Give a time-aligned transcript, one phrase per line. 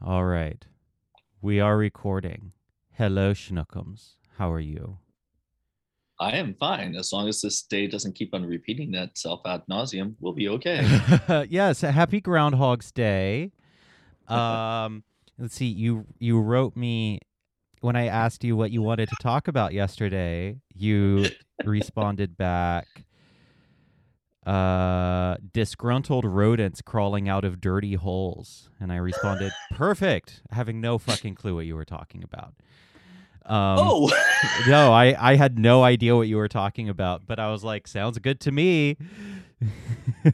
[0.00, 0.64] All right.
[1.42, 2.52] We are recording.
[2.92, 4.14] Hello, Schnookums.
[4.36, 4.98] How are you?
[6.20, 10.14] I am fine as long as this day doesn't keep on repeating itself ad nauseum.
[10.20, 10.86] We'll be okay.
[11.50, 13.50] yes, happy Groundhog's Day.
[14.28, 15.02] Um,
[15.38, 15.66] let's see.
[15.66, 17.18] You you wrote me
[17.80, 20.60] when I asked you what you wanted to talk about yesterday.
[20.72, 21.26] You
[21.64, 22.86] responded back.
[24.48, 31.34] Uh, disgruntled rodents crawling out of dirty holes, and I responded, "Perfect," having no fucking
[31.34, 32.54] clue what you were talking about.
[33.44, 34.10] Um, oh,
[34.66, 37.86] no, I, I had no idea what you were talking about, but I was like,
[37.86, 38.96] sounds good to me.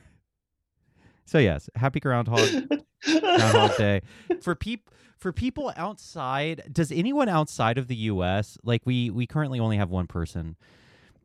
[1.25, 2.69] so yes, happy Groundhog
[3.05, 4.03] Groundhog Day
[4.43, 6.63] for peop for people outside.
[6.71, 8.59] Does anyone outside of the U.S.
[8.63, 10.55] like we we currently only have one person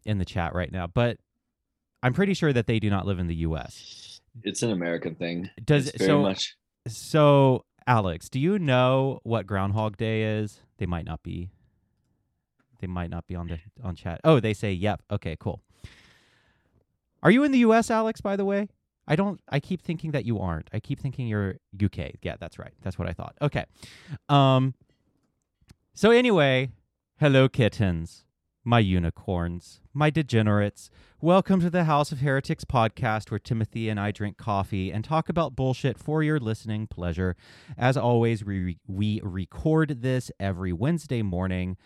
[0.06, 1.20] in the chat right now, but
[2.02, 4.22] I'm pretty sure that they do not live in the U.S.
[4.44, 5.50] it's an American thing.
[5.64, 6.56] Does It's very so much.
[6.88, 8.30] so Alex?
[8.30, 10.62] Do you know what Groundhog Day is?
[10.78, 11.50] They might not be.
[12.80, 14.22] They might not be on the on chat.
[14.24, 15.02] Oh, they say yep.
[15.12, 15.62] Okay, cool.
[17.22, 18.22] Are you in the U.S., Alex?
[18.22, 18.70] By the way,
[19.06, 19.42] I don't.
[19.50, 20.70] I keep thinking that you aren't.
[20.72, 22.12] I keep thinking you're UK.
[22.22, 22.72] Yeah, that's right.
[22.82, 23.36] That's what I thought.
[23.42, 23.66] Okay.
[24.30, 24.74] Um.
[25.94, 26.70] So anyway,
[27.20, 28.24] hello kittens,
[28.64, 30.90] my unicorns, my degenerates.
[31.22, 35.30] Welcome to the House of Heretics podcast, where Timothy and I drink coffee and talk
[35.30, 37.36] about bullshit for your listening pleasure.
[37.78, 41.78] As always, we we record this every Wednesday morning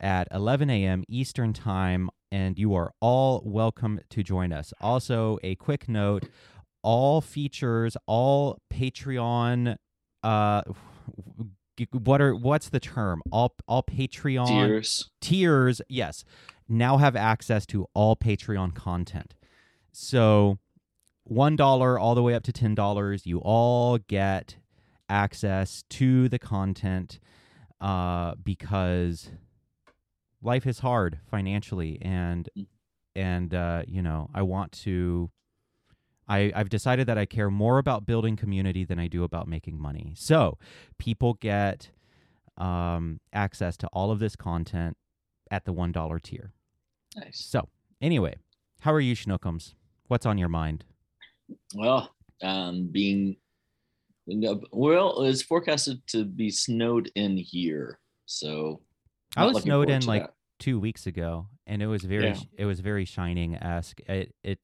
[0.00, 1.04] at 11 a.m.
[1.08, 4.72] Eastern Time, and you are all welcome to join us.
[4.80, 6.28] Also, a quick note
[6.82, 9.76] all features, all Patreon.
[10.22, 10.62] Uh,
[11.92, 13.22] what are what's the term?
[13.30, 15.10] All all Patreon Tears.
[15.20, 16.24] tiers, yes,
[16.68, 19.34] now have access to all Patreon content.
[19.92, 20.58] So,
[21.24, 24.56] one dollar all the way up to ten dollars, you all get
[25.08, 27.18] access to the content
[27.80, 29.30] uh, because
[30.42, 32.48] life is hard financially, and
[33.14, 35.30] and uh, you know I want to.
[36.30, 39.80] I, I've decided that I care more about building community than I do about making
[39.80, 40.14] money.
[40.16, 40.58] So
[40.96, 41.90] people get
[42.56, 44.96] um, access to all of this content
[45.50, 46.52] at the one dollar tier.
[47.16, 47.44] Nice.
[47.44, 47.68] So
[48.00, 48.36] anyway,
[48.80, 49.74] how are you, Schnookums?
[50.06, 50.84] What's on your mind?
[51.74, 53.36] Well, um, being
[54.70, 58.80] well, it's forecasted to be snowed in here, so
[59.36, 60.34] I was snowed in like that.
[60.60, 62.38] two weeks ago, and it was very Yeah.
[62.56, 64.00] it was very shining esque.
[64.06, 64.60] It it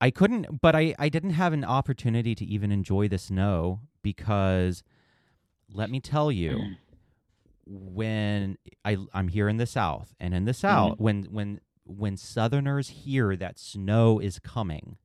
[0.00, 4.82] I couldn't, but I I didn't have an opportunity to even enjoy the snow because
[5.72, 6.76] let me tell you, mm.
[7.66, 10.60] when I I'm here in the South, and in the mm-hmm.
[10.60, 14.98] South, when when when Southerners hear that snow is coming,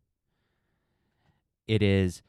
[1.68, 2.22] it is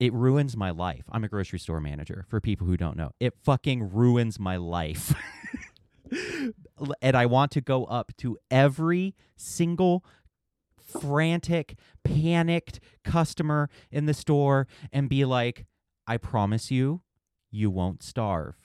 [0.00, 1.04] it ruins my life.
[1.10, 3.12] I'm a grocery store manager for people who don't know.
[3.18, 5.14] It fucking ruins my life.
[7.02, 10.04] and I want to go up to every single
[10.88, 15.66] frantic, panicked customer in the store and be like,
[16.06, 17.02] I promise you,
[17.50, 18.56] you won't starve.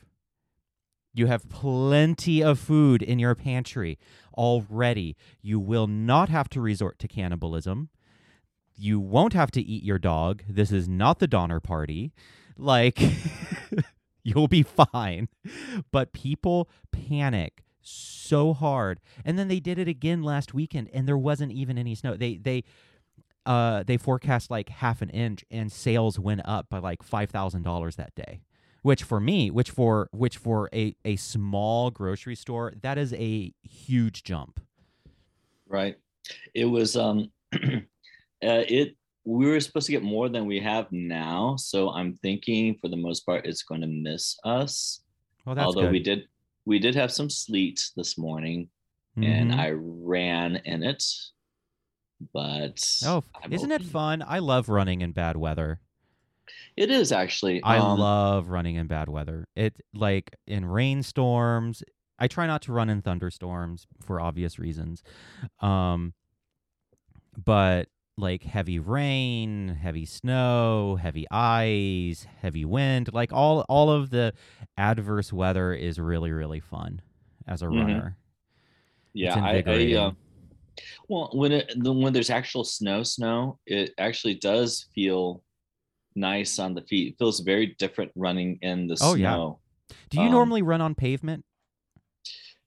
[1.13, 3.99] You have plenty of food in your pantry
[4.35, 5.15] already.
[5.41, 7.89] You will not have to resort to cannibalism.
[8.75, 10.43] You won't have to eat your dog.
[10.49, 12.13] This is not the Donner Party.
[12.57, 12.99] Like,
[14.23, 15.29] you'll be fine.
[15.91, 18.99] But people panic so hard.
[19.23, 22.15] And then they did it again last weekend and there wasn't even any snow.
[22.15, 22.63] They they
[23.45, 28.15] uh they forecast like half an inch and sales went up by like $5,000 that
[28.15, 28.41] day.
[28.81, 33.53] Which for me, which for which for a a small grocery store, that is a
[33.61, 34.59] huge jump.
[35.67, 35.95] right?
[36.53, 37.79] It was um, uh,
[38.41, 42.89] it we were supposed to get more than we have now, so I'm thinking for
[42.89, 45.01] the most part it's going to miss us.
[45.45, 45.91] Well, that's Although good.
[45.91, 46.27] we did
[46.65, 48.69] we did have some sleet this morning,
[49.17, 49.59] and Mhm.
[49.59, 51.03] I ran in it,
[52.33, 54.23] but Oh, I'm isn't it fun?
[54.25, 55.79] I love running in bad weather.
[56.75, 57.61] It is actually.
[57.63, 59.47] I um, love running in bad weather.
[59.55, 61.83] It like in rainstorms.
[62.19, 65.03] I try not to run in thunderstorms for obvious reasons.
[65.59, 66.13] Um
[67.45, 74.33] but like heavy rain, heavy snow, heavy ice, heavy wind, like all all of the
[74.77, 77.01] adverse weather is really really fun
[77.47, 77.77] as a Mhm.
[77.79, 78.17] runner.
[79.13, 80.11] Yeah, I, I uh,
[81.07, 85.43] well when it the- when there's actual snow, snow, it actually does feel
[86.15, 87.13] nice on the feet.
[87.13, 89.33] It feels very different running in the Oh, yeah.
[89.33, 89.59] snow.
[90.09, 91.43] Do you um, normally run on pavement?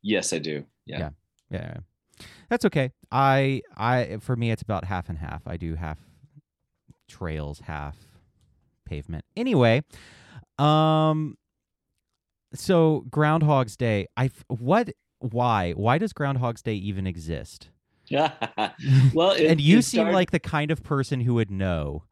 [0.02, 0.64] Yes, I do.
[0.86, 0.98] Yeah.
[0.98, 1.10] Yeah.
[1.50, 1.76] Yeah.
[2.48, 2.92] That's okay.
[3.10, 5.46] I I for me it's about half and half.
[5.46, 5.98] I do half
[7.08, 7.96] trails, half
[8.86, 9.24] pavement.
[9.36, 9.82] Anyway,
[10.58, 11.36] Um.
[12.54, 14.06] So Groundhog's Day.
[14.16, 14.90] I what?
[15.18, 15.72] Why?
[15.72, 17.70] Why does Groundhog's Day even exist?
[19.14, 22.04] well, it, and you seem started- like the kind of person who would know.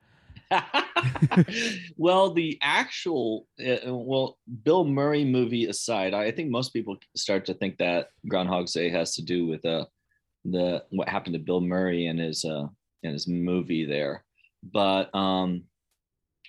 [1.97, 7.55] well, the actual uh, well, Bill Murray movie aside, I think most people start to
[7.55, 9.87] think that Groundhog's Day has to do with uh,
[10.45, 12.67] the what happened to Bill Murray and his uh,
[13.03, 14.25] in his movie there.
[14.63, 15.65] But um,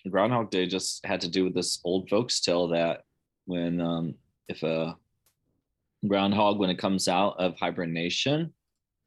[0.10, 3.02] Groundhog Day just had to do with this old folks tale that
[3.46, 4.16] when um,
[4.48, 4.96] if a
[6.08, 8.54] groundhog when it comes out of hibernation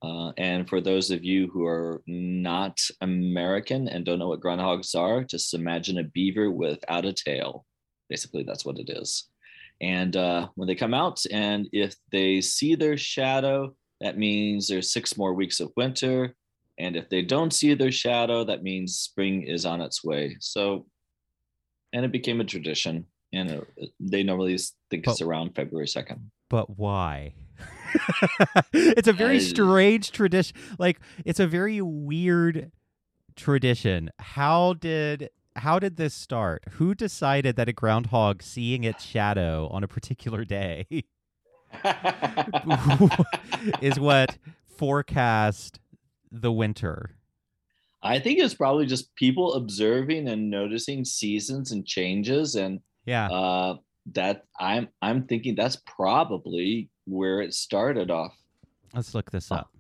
[0.03, 4.95] uh, and for those of you who are not American and don't know what groundhogs
[4.95, 7.65] are, just imagine a beaver without a tail.
[8.09, 9.29] Basically, that's what it is.
[9.81, 14.93] And uh, when they come out, and if they see their shadow, that means there's
[14.93, 16.35] six more weeks of winter.
[16.79, 20.37] And if they don't see their shadow, that means spring is on its way.
[20.41, 20.87] So,
[21.93, 23.07] and it became a tradition.
[23.33, 24.57] And it, they normally
[24.91, 26.21] think it's around February 2nd.
[26.49, 27.35] But why?
[28.73, 30.57] it's a very strange tradition.
[30.79, 32.71] Like it's a very weird
[33.37, 34.11] tradition.
[34.19, 36.65] How did how did this start?
[36.73, 40.87] Who decided that a groundhog seeing its shadow on a particular day
[43.81, 44.37] is what
[44.77, 45.81] forecast
[46.31, 47.11] the winter?
[48.03, 53.29] I think it's probably just people observing and noticing seasons and changes, and Yeah.
[53.29, 53.77] uh,
[54.13, 58.35] that I'm I'm thinking that's probably where it started off.
[58.95, 59.71] Let's look this up.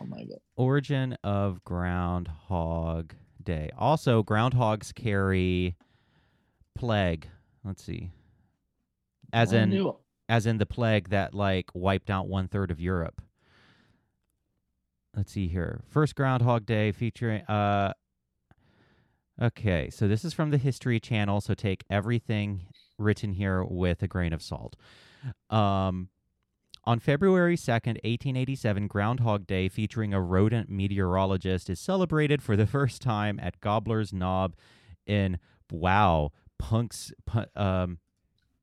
[0.00, 0.38] Oh my god!
[0.56, 3.70] Origin of Groundhog Day.
[3.76, 5.76] Also, groundhogs carry
[6.74, 7.28] plague.
[7.64, 8.10] Let's see.
[9.32, 9.96] As I in knew-
[10.28, 13.20] as in the plague that like wiped out one third of Europe.
[15.16, 15.82] Let's see here.
[15.88, 17.92] First Groundhog Day featuring uh
[19.42, 22.66] Okay, so this is from the History Channel, so take everything
[22.98, 24.76] written here with a grain of salt.
[25.48, 26.08] Um
[26.84, 33.02] on February 2nd, 1887, Groundhog Day, featuring a rodent meteorologist, is celebrated for the first
[33.02, 34.56] time at Gobbler's Knob
[35.06, 35.38] in,
[35.70, 37.12] wow, Punks,
[37.54, 37.98] um,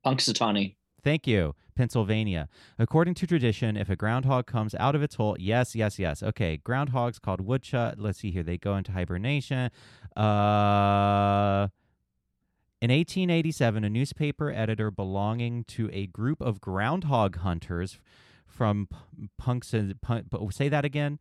[0.07, 0.75] Punxsutawney.
[1.03, 1.55] Thank you.
[1.75, 2.49] Pennsylvania.
[2.79, 6.23] According to tradition, if a groundhog comes out of its hole, yes, yes, yes.
[6.23, 7.95] Okay, groundhogs called woodchuck.
[7.97, 8.43] Let's see here.
[8.43, 9.69] They go into hibernation.
[10.15, 11.67] Uh,
[12.81, 17.99] in 1887, a newspaper editor belonging to a group of groundhog hunters
[18.47, 18.87] from
[19.37, 21.19] Punks Punk, say that again.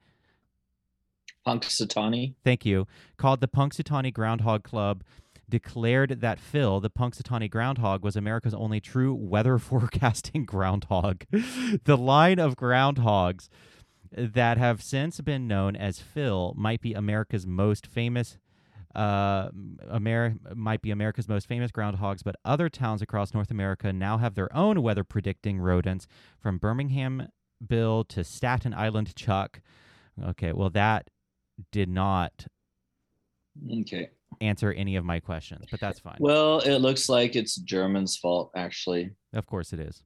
[1.46, 2.34] Punxsutawney.
[2.44, 2.86] Thank you.
[3.16, 5.04] Called the Punxsutawney Groundhog Club,
[5.48, 11.24] declared that Phil, the Punxsutawney groundhog, was America's only true weather forecasting groundhog.
[11.30, 13.48] the line of groundhogs
[14.12, 18.38] that have since been known as Phil might be America's most famous.
[18.94, 19.50] Uh,
[20.54, 24.54] might be America's most famous groundhogs, but other towns across North America now have their
[24.56, 26.06] own weather predicting rodents,
[26.40, 27.28] from Birmingham
[27.66, 29.60] Bill to Staten Island Chuck.
[30.22, 31.10] Okay, well that
[31.70, 32.46] did not
[33.80, 34.10] Okay.
[34.40, 36.16] Answer any of my questions, but that's fine.
[36.20, 39.10] Well, it looks like it's German's fault, actually.
[39.32, 40.02] of course it is.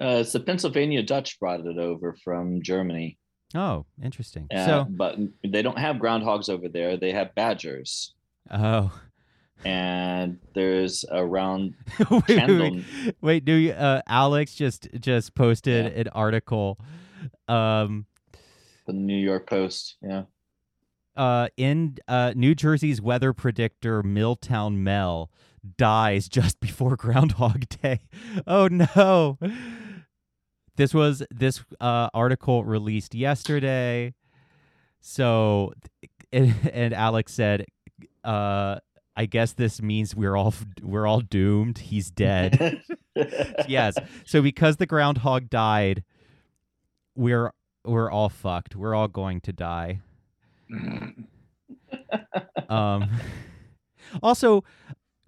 [0.00, 3.18] Uh, it's the Pennsylvania Dutch brought it over from Germany.
[3.54, 4.48] Oh, interesting.
[4.52, 5.16] Uh, so, but
[5.46, 6.96] they don't have groundhogs over there.
[6.96, 8.14] They have badgers.
[8.50, 8.92] oh,
[9.64, 11.74] And there's around
[12.10, 12.84] wait, wait, wait,
[13.22, 16.00] wait, do you, uh, Alex just just posted Yeah.
[16.00, 16.78] an article,
[17.48, 18.06] um,
[18.86, 19.96] the New York Post.
[20.02, 20.24] Yeah.
[21.16, 25.30] Uh, in uh, New Jersey's weather predictor Milltown Mel
[25.76, 28.00] dies just before Groundhog Day.
[28.46, 29.38] Oh no!
[30.76, 34.14] This was this uh, article released yesterday.
[35.00, 35.72] So,
[36.32, 37.66] and, and Alex said,
[38.24, 38.76] uh,
[39.16, 41.78] "I guess this means we're all we're all doomed.
[41.78, 42.82] He's dead."
[43.68, 43.96] yes.
[44.24, 46.02] So because the groundhog died,
[47.14, 47.52] we're
[47.84, 48.74] we're all fucked.
[48.74, 50.00] We're all going to die.
[52.68, 53.10] Um,
[54.22, 54.64] also,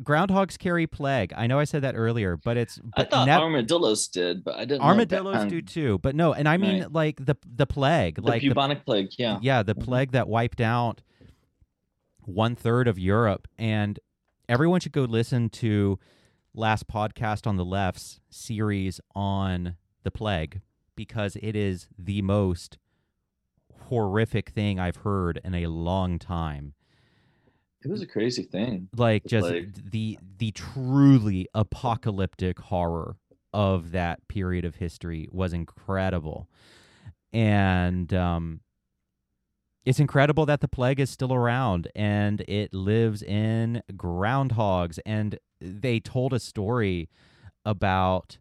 [0.03, 1.33] groundhogs carry plague.
[1.37, 4.55] I know I said that earlier, but it's I but thought nev- armadillos did, but
[4.57, 4.81] I didn't.
[4.81, 5.99] know armadillos that- do too.
[5.99, 6.93] But no, and I mean Right.
[6.93, 9.09] like the the plague, The like the, bubonic plague.
[9.19, 9.39] Yeah.
[9.43, 9.85] yeah, the Mhm.
[9.85, 11.03] plague that wiped out
[12.25, 14.01] one third of Europe, and
[14.49, 15.99] everyone should go listen to
[16.55, 20.61] last podcast on the left's series on the plague
[20.97, 22.79] because it is the most
[23.89, 26.75] horrific thing I've heard in a long time.
[27.85, 28.89] It was a crazy thing.
[28.97, 29.91] like just plague.
[29.91, 33.17] the the truly apocalyptic horror
[33.53, 36.49] of that period of history was incredible
[37.33, 38.61] and um
[39.87, 44.99] it's incredible that the plague is still around and it lives in groundhogs.
[45.07, 47.09] And they told a story
[47.65, 48.39] about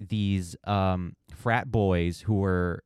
[0.00, 2.82] these um, frat boys who were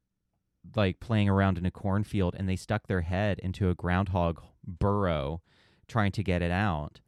[0.76, 5.40] like playing around in a cornfield and they stuck their head into a groundhog burrow
[5.86, 7.00] trying to get it out.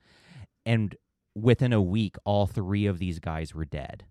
[0.66, 0.94] And
[1.34, 4.04] within a week, all three of these guys were dead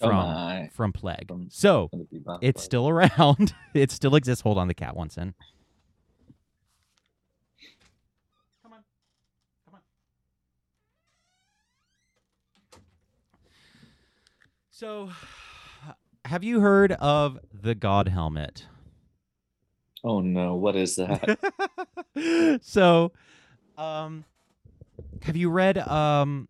[0.00, 0.68] Oh from my.
[0.72, 1.28] from plague.
[1.28, 2.58] From- so From it's plague.
[2.58, 3.54] still around.
[3.74, 4.42] it still exists.
[4.42, 5.34] Hold on, the cat wants in.
[8.62, 8.80] Come on,
[9.64, 9.80] come on.
[14.70, 15.10] So,
[16.24, 18.66] have you heard of the God helmet?
[20.02, 21.38] Oh no, what is that?
[22.62, 23.12] so,
[23.78, 24.24] um,
[25.22, 26.48] have you read um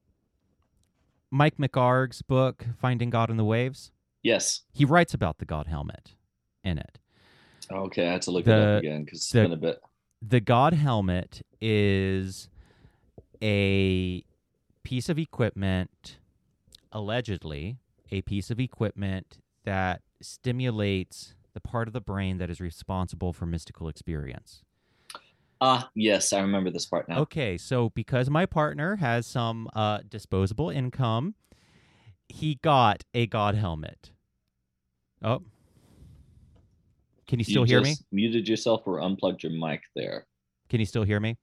[1.31, 3.91] Mike McHargue's book Finding God in the Waves?
[4.23, 4.63] yes.
[4.73, 6.15] He writes about the God helmet
[6.65, 6.99] in it.
[7.71, 9.81] Okay, I had to look it up again because it's the- been a bit.
[10.27, 12.49] The God helmet is
[13.43, 14.25] a
[14.83, 16.17] piece of equipment,
[16.93, 17.77] allegedly,
[18.11, 23.47] a piece of equipment that stimulates the part of the brain that is responsible for
[23.47, 24.63] mystical experience.
[25.61, 27.21] Ah, yes, I remember this part now.
[27.21, 31.35] Okay, so because my partner has some uh, disposable income,
[32.29, 34.11] he got a God helmet.
[35.23, 35.43] Oh.
[37.27, 37.97] Can you still you hear me?
[38.13, 40.27] Muted yourself or unplugged your mic there.
[40.69, 41.37] Can you still hear me?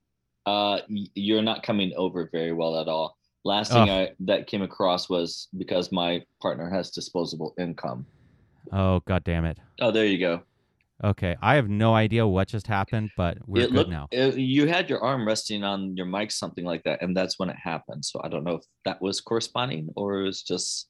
[0.45, 3.17] Uh, y- you're not coming over very well at all.
[3.43, 4.09] Last thing Ugh.
[4.09, 8.05] I that came across was because my partner has disposable income.
[8.71, 9.57] Oh, god damn it.
[9.79, 10.41] Oh, there you go.
[11.03, 14.07] Okay, I have no idea what just happened, but we're it good looked- now.
[14.11, 17.49] it- you had your arm resting on your mic, something like that, and that's when
[17.49, 18.05] it happened.
[18.05, 20.89] So I don't know if that was corresponding or it was just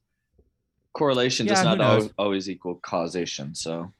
[0.93, 3.55] correlation does Yeah, who not al- always equal causation.
[3.55, 3.93] So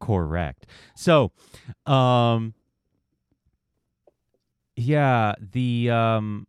[0.00, 0.66] Correct.
[0.94, 1.32] So,
[1.86, 2.52] um
[4.76, 6.46] yeah, the um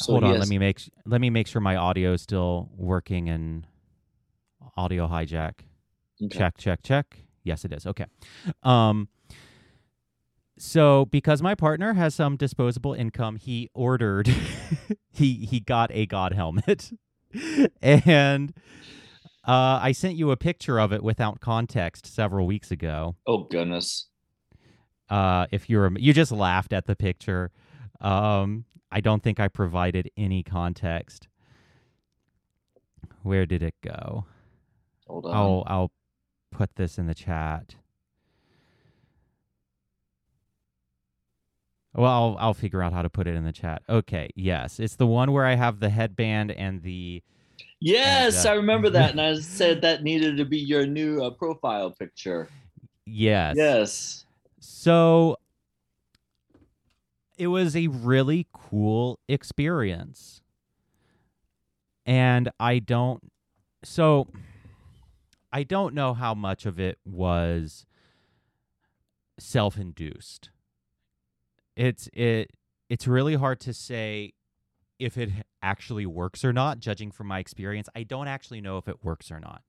[0.00, 3.28] So, hold on, let me make let me make sure my audio is still working
[3.28, 3.64] in
[4.76, 5.60] audio hijack.
[6.22, 6.36] Okay.
[6.36, 7.18] Check, check, check.
[7.44, 7.86] Yes, it is.
[7.86, 8.06] Okay.
[8.62, 9.08] Um
[10.56, 14.28] so because my partner has some disposable income, he ordered
[15.10, 16.92] he he got a god helmet.
[17.82, 18.52] and
[19.46, 23.16] uh I sent you a picture of it without context several weeks ago.
[23.26, 24.08] Oh goodness.
[25.08, 27.52] Uh if you are you just laughed at the picture.
[28.04, 31.26] Um I don't think I provided any context.
[33.22, 34.26] Where did it go?
[35.08, 35.34] Hold on.
[35.34, 35.92] I'll I'll
[36.52, 37.74] put this in the chat.
[41.94, 43.82] Well, I'll I'll figure out how to put it in the chat.
[43.88, 47.22] Okay, yes, it's the one where I have the headband and the
[47.80, 51.30] Yes, uh, I remember that, and I said that needed to be your new uh,
[51.30, 52.48] profile picture.
[53.06, 53.54] yes.
[53.56, 54.24] Yes.
[54.60, 55.36] So
[57.36, 60.42] it was a really cool experience.
[62.06, 63.30] And I don't
[63.82, 64.28] so
[65.52, 67.86] I don't know how much of it was
[69.38, 70.50] self-induced.
[71.76, 72.50] It's it
[72.88, 74.32] it's really hard to say
[74.98, 75.30] if it
[75.62, 77.88] actually works or not judging from my experience.
[77.96, 79.62] I don't actually know if it works or not.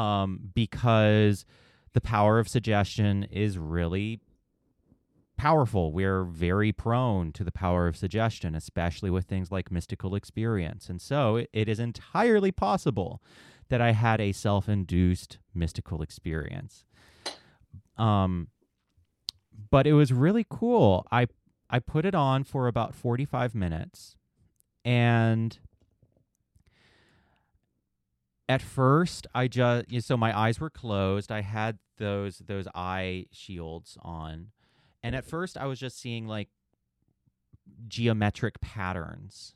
[0.00, 1.44] Um because
[1.94, 4.20] the power of suggestion is really
[5.40, 5.90] powerful.
[5.90, 10.90] We're very prone to the power of suggestion, especially with things like mystical experience.
[10.90, 13.22] And so it, is entirely possible
[13.70, 16.84] that I had a self induced mystical experience.
[17.96, 18.48] Um,
[19.70, 21.06] but it was really cool.
[21.10, 21.26] I
[21.70, 24.16] I put it on for about 45 minutes
[24.84, 25.58] and
[28.46, 31.32] at first I just so my eyes were closed.
[31.32, 34.48] I had those those eye shields on.
[35.02, 36.48] And at first I was just seeing like
[37.88, 39.54] geometric patterns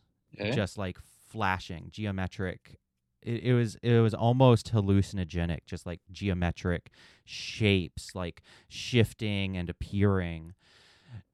[0.54, 0.98] just like
[1.28, 2.78] flashing geometric.
[3.22, 6.90] It, it was it was almost hallucinogenic just like geometric
[7.24, 10.54] shapes like shifting and appearing.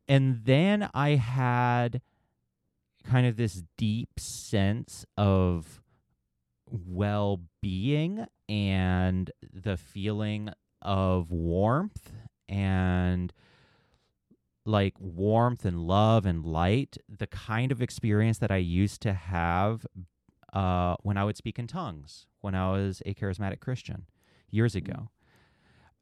[0.09, 2.03] And then i had
[3.05, 5.81] kind of this deep sense of
[6.71, 10.51] well-being and the feeling
[10.83, 12.13] of warmth
[12.49, 13.33] and
[14.65, 19.87] like warmth and love and light, the kind of experience that I used to have
[20.53, 24.07] uh, when I would speak in tongues when I was a charismatic Christian
[24.51, 25.11] years ago.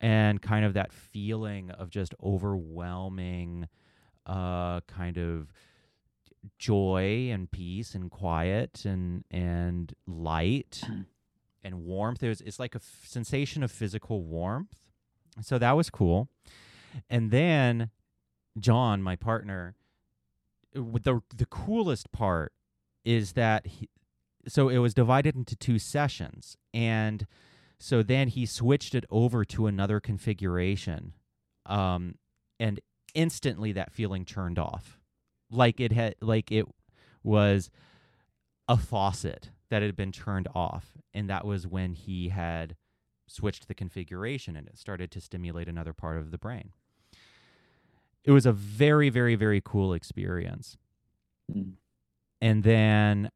[0.00, 3.68] And kind of that feeling of just overwhelming
[4.26, 5.52] uh, kind of
[6.58, 10.82] joy and peace and quiet and and light
[11.64, 12.20] and warmth.
[12.20, 14.78] There's it's like a f- sensation of physical warmth
[15.42, 16.28] So that was cool.
[17.10, 17.90] And then
[18.60, 19.76] John, my partner,
[20.72, 22.52] the the coolest part
[23.04, 23.88] is that he,
[24.46, 27.26] so it was divided into two sessions and
[27.78, 31.14] so then he switched it over to another configuration
[31.66, 32.16] um
[32.60, 32.80] and
[33.14, 34.98] instantly that feeling turned off.
[35.50, 36.66] Like it had like it
[37.22, 37.70] was
[38.68, 42.76] a faucet that had been turned off and that was when he had
[43.26, 46.72] switched the configuration and it started to stimulate another part of the brain
[48.28, 50.76] it was a very very very cool experience
[51.50, 51.72] Mm.
[52.42, 53.30] and then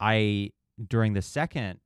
[0.00, 0.50] i
[0.88, 1.78] during the second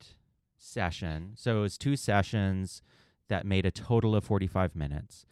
[0.57, 2.81] session so it was two sessions
[3.29, 5.27] that made a total of 45 minutes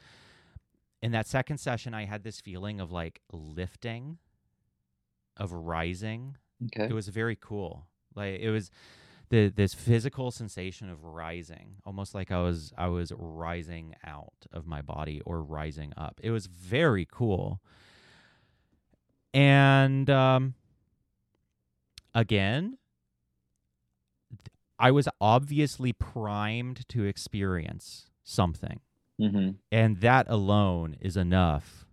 [1.00, 4.18] in that second session i had this feeling of like lifting
[5.36, 6.36] of rising
[6.66, 6.84] Okay.
[6.90, 7.86] it was very cool
[8.16, 8.70] like it was
[9.32, 14.66] the this physical sensation of rising almost like i was i was rising out of
[14.66, 16.20] my body or rising up.
[16.22, 17.60] It was very cool.
[19.32, 20.54] And um
[22.14, 22.76] again
[24.30, 28.80] th- i was obviously primed to experience something.
[29.18, 31.86] Hmm and that alone is enough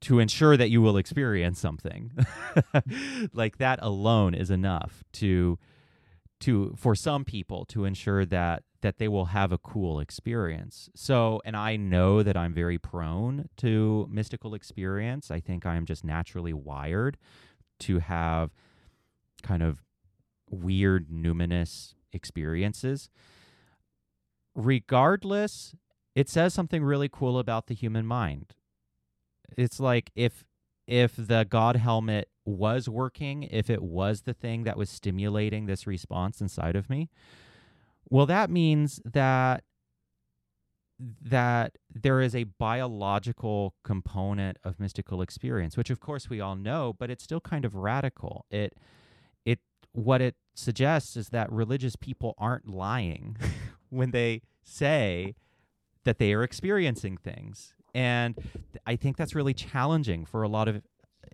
[0.00, 2.12] to ensure that you will experience something.
[3.34, 5.58] Like that alone is enough to
[6.40, 10.90] to for some people to ensure that that they will have a cool experience.
[10.94, 15.30] So and i know that i'm very prone to mystical experience.
[15.30, 17.16] I think i'm just naturally wired
[17.80, 18.50] to have
[19.42, 19.82] kind of
[20.50, 23.10] weird numinous experiences.
[24.54, 25.74] Regardless
[26.14, 28.54] it says something really cool about the human mind.
[29.56, 30.44] It's like if
[30.86, 35.86] if the god helmet was working if it was the thing that was stimulating this
[35.86, 37.08] response inside of me
[38.08, 39.64] well that means that
[40.98, 46.94] that there is a biological component of mystical experience which of course we all know
[46.98, 48.46] but it's still kind of radical.
[48.50, 48.74] It
[49.44, 49.60] it
[49.92, 53.36] what it suggests is that religious people aren't lying
[53.90, 55.34] when they say
[56.04, 58.36] that they are experiencing things and
[58.86, 60.82] I think that's really challenging for a lot of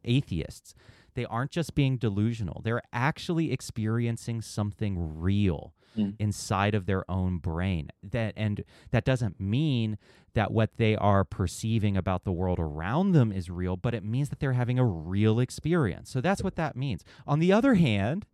[0.04, 0.74] atheists.
[1.14, 6.14] They aren't just being delusional, they're actually experiencing something real Mm.
[6.18, 7.90] inside of their own brain.
[8.02, 9.98] That and that doesn't mean
[10.32, 14.30] that what they are perceiving about the world around them is real, but it means
[14.30, 16.08] that they're having a real experience.
[16.10, 17.04] So that's what that means.
[17.26, 18.24] On the other hand,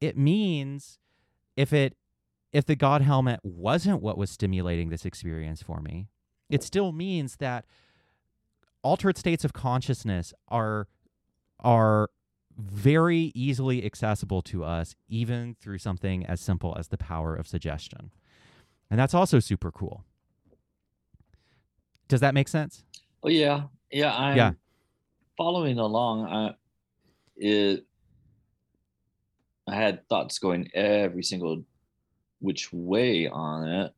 [0.00, 1.00] it means
[1.56, 1.96] if it
[2.52, 6.06] if the god helmet wasn't what was stimulating this experience for me,
[6.52, 7.64] it still means that
[8.82, 10.86] altered states of consciousness are
[11.60, 12.10] are
[12.58, 18.12] very easily accessible to us even through something as simple as the power of suggestion.
[18.90, 20.04] And that's also super cool.
[22.08, 22.84] Does that make sense?
[23.22, 24.14] Oh yeah, yeah.
[24.14, 24.52] I'm Yeah.
[25.38, 26.26] following along.
[26.26, 26.54] I
[27.36, 27.86] it.
[29.66, 31.64] I had thoughts going every single
[32.40, 33.94] which way on it.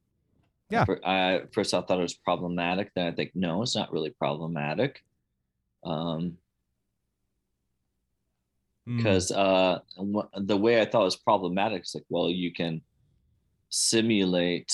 [0.70, 0.84] Yeah.
[1.04, 2.90] I, first, I thought it was problematic.
[2.94, 5.02] Then I think no, it's not really problematic.
[5.84, 6.38] Um,
[8.86, 8.98] Mm.
[8.98, 12.82] because uh, wha- the way I thought it was problematic is like, well, you can
[13.70, 14.72] simulate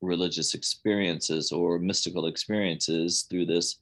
[0.00, 3.80] religious experiences or mystical experiences through this.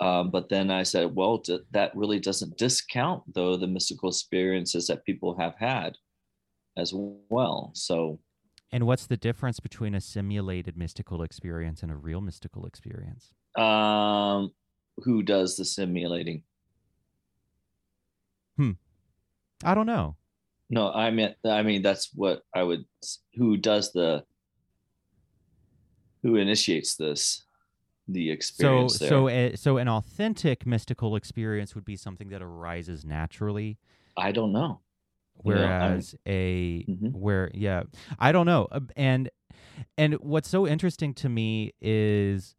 [0.00, 4.88] Um, but then I said, well, d- that really doesn't discount though the mystical experiences
[4.88, 5.96] that people have had
[6.76, 7.70] as well.
[7.74, 8.18] So
[8.74, 13.32] And what's the difference between a simulated mystical experience and a real mystical experience?
[13.56, 14.52] um,
[14.96, 16.42] who does the simulating?
[18.56, 18.72] Hmm.
[19.62, 20.16] I don't know.
[20.70, 22.84] No, I meant I mean that's what I would
[23.36, 24.24] who does the
[26.24, 27.44] who initiates this
[28.08, 29.08] the So experience there.
[29.08, 33.78] so a, so an authentic mystical experience would be something that arises naturally
[34.16, 34.80] I don't know.
[35.44, 37.12] Yeah, I- whereas a Mhm.
[37.12, 37.82] where yeah
[38.18, 39.30] i don't know Uh, and
[39.98, 42.54] and what's so interesting to me is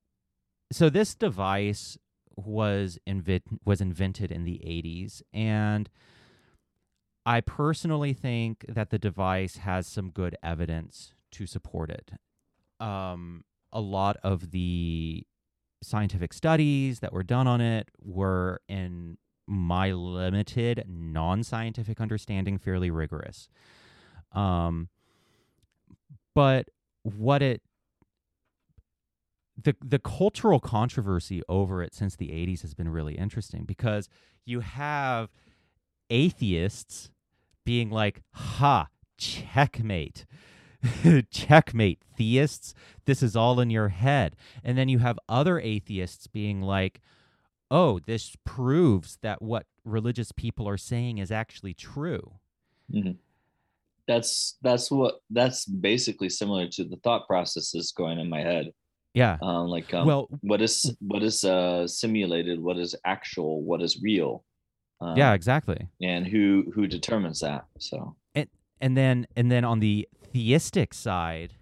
[0.71, 1.97] so this device
[2.35, 5.89] was invent was invented in the 80s and
[7.25, 12.11] i personally think that the device has some good evidence to support it
[12.79, 15.25] um a lot of the
[15.83, 23.49] scientific studies that were done on it were in my limited non-scientific understanding fairly rigorous.
[24.31, 24.89] Um
[26.33, 26.69] but
[27.03, 27.61] what it
[29.61, 34.09] the the cultural controversy over it since the 80s has been really interesting because
[34.45, 35.29] you have
[36.09, 37.09] atheists
[37.65, 40.25] being like ha checkmate
[41.31, 42.73] checkmate theists
[43.05, 44.35] this is all in your head.
[44.63, 47.01] And then you have other atheists being like
[47.71, 52.33] oh this proves that what religious people are saying is actually true
[52.93, 53.17] Mhm.
[54.07, 58.71] That's that's what that's basically similar to the thought processes going in my head.
[59.15, 63.81] yeah Um, like um, well what is what is uh, simulated, what is actual, what
[63.81, 64.43] is real.
[65.01, 67.65] Um, yeah exactly and who who determines that?
[67.79, 68.47] So and
[68.79, 71.53] and then and then on the theistic side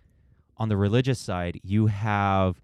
[0.58, 2.60] on the religious side you have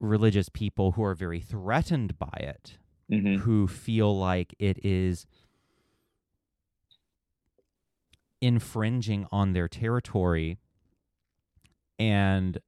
[0.00, 2.78] religious people who are very threatened by it
[3.10, 3.38] mhm.
[3.40, 5.26] who feel like it is
[8.40, 10.58] infringing on their territory
[11.98, 12.58] and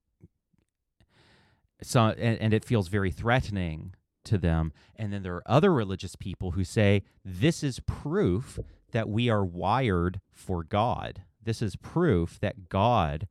[1.83, 6.15] so and, and it feels very threatening to them and then there are other religious
[6.15, 8.59] people who say this is proof
[8.93, 13.27] that we are wired for God this is proof that God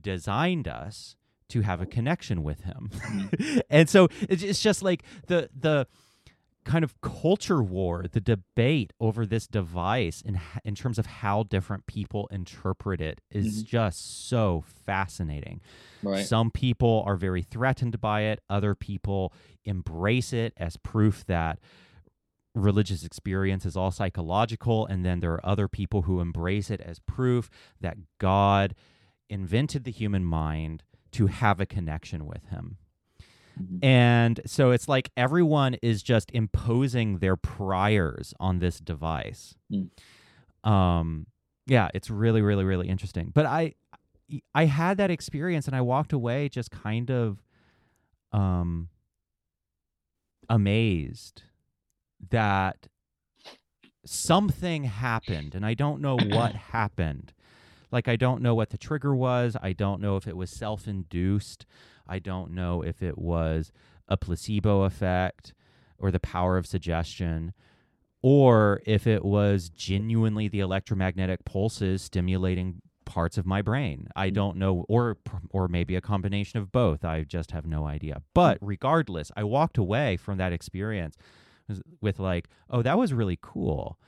[0.00, 1.16] designed us
[1.50, 2.90] to have a connection with him
[3.70, 5.86] and so it's just like the the
[6.64, 11.84] kind of culture war, the debate over this device in in terms of how different
[11.86, 13.66] people interpret it is Mhm.
[13.66, 15.60] just so fascinating.
[16.02, 16.24] right.
[16.26, 19.34] Some people are very threatened by it, other people
[19.66, 21.58] embrace it as proof that
[22.54, 26.98] religious experience is all psychological and then there are other people who embrace it as
[27.00, 28.74] proof that God
[29.28, 30.82] invented the human mind
[31.14, 32.76] to have a connection with him.
[33.60, 33.84] Mhm.
[33.84, 39.54] And so it's like everyone is just imposing their priors on this device.
[39.72, 39.90] Mm.
[40.68, 41.26] Um
[41.66, 43.30] yeah, it's really really really interesting.
[43.34, 43.74] But I
[44.54, 47.42] I had that experience and I walked away just kind of
[48.32, 48.88] um
[50.48, 51.42] amazed
[52.30, 52.88] that
[54.06, 57.33] something happened and I don't know what happened.
[57.94, 59.56] Like I don't know what the trigger was.
[59.62, 61.64] I don't know if it was self-induced.
[62.08, 63.72] I don't know if it was
[64.08, 65.54] a placebo effect
[65.98, 67.54] or the power of suggestion
[68.22, 74.08] or if it was genuinely the electromagnetic pulses stimulating parts of my brain.
[74.16, 74.34] I Mm.
[74.40, 75.18] don't know or
[75.50, 77.04] or maybe a combination of both.
[77.04, 78.22] I just have no idea.
[78.34, 81.16] But regardless, I walked away from that experience
[82.02, 83.98] with- like, "Oh, that was really cool."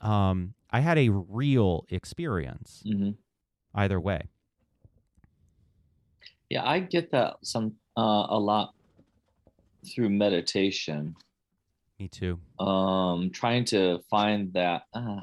[0.00, 3.16] Um I had a real experience Mhm.
[3.76, 4.22] Either way.
[6.48, 8.72] Yeah, I get that some uh, a lot
[9.94, 11.14] through meditation.
[11.98, 12.40] Me too.
[12.58, 15.20] Um, trying to find that uh,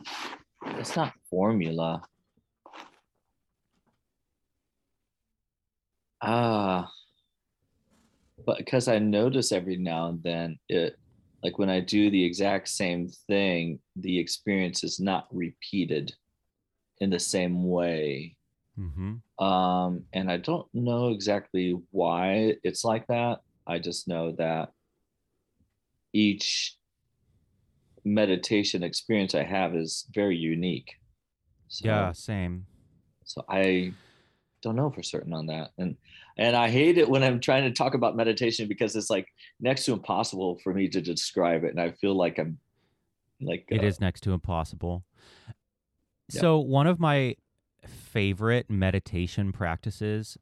[0.78, 2.02] it's not formula.
[6.22, 6.90] Ah,
[8.46, 10.98] but because I notice every now and then it,
[11.44, 16.14] like when I do the exact same thing, the experience is not repeated
[17.00, 18.36] in the same way.
[18.78, 19.22] Mhm.
[19.40, 23.42] Um, and I don't know exactly why it's like that.
[23.66, 24.72] I just know that
[26.14, 26.78] each
[28.06, 30.92] meditation experience I have is very unique.
[31.68, 32.66] So, Yeah, same.
[33.26, 33.94] so I
[34.62, 35.72] don't know for certain on that.
[35.78, 35.98] And
[36.38, 39.28] and I hate it when I'm trying to talk about meditation because it's like
[39.60, 41.72] next to impossible for me to describe it.
[41.72, 42.60] And I feel like I'm
[43.42, 45.04] like It uh, is next to impossible.
[46.34, 46.42] Yeah.
[46.42, 47.36] So, one of my
[47.88, 50.38] favorite meditation practices,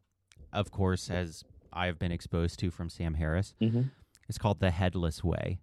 [0.53, 3.91] of course, as I've been exposed to from Sam Harris, Mhm.
[4.27, 5.59] is called the Headless Way.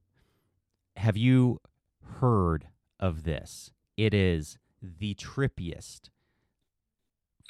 [0.96, 1.60] Have you
[2.02, 3.70] heard of this?
[3.96, 6.10] It is the trippiest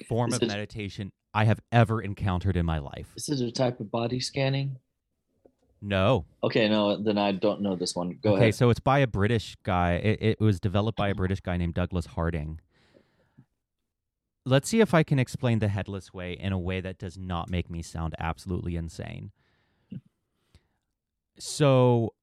[0.06, 3.12] form Is of it- meditation I have ever encountered in my life.
[3.14, 4.78] This Is it a type of body scanning?
[5.80, 6.24] No.
[6.42, 8.18] Okay, no, then I don't know this one.
[8.20, 8.54] Go okay, ahead.
[8.56, 9.94] so it's by a British guy.
[9.94, 12.60] It, it was developed by a British guy named Douglas Harding.
[14.48, 17.50] Let's see if I can explain the headless way in a way that does not
[17.50, 19.30] make me sound absolutely insane.
[21.38, 22.14] So,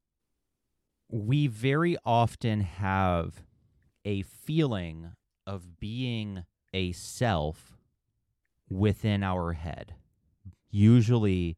[1.09, 3.43] we very often have
[4.03, 5.11] a feeling
[5.45, 7.77] of being a self
[8.69, 9.93] within our head.
[10.71, 11.57] Usually,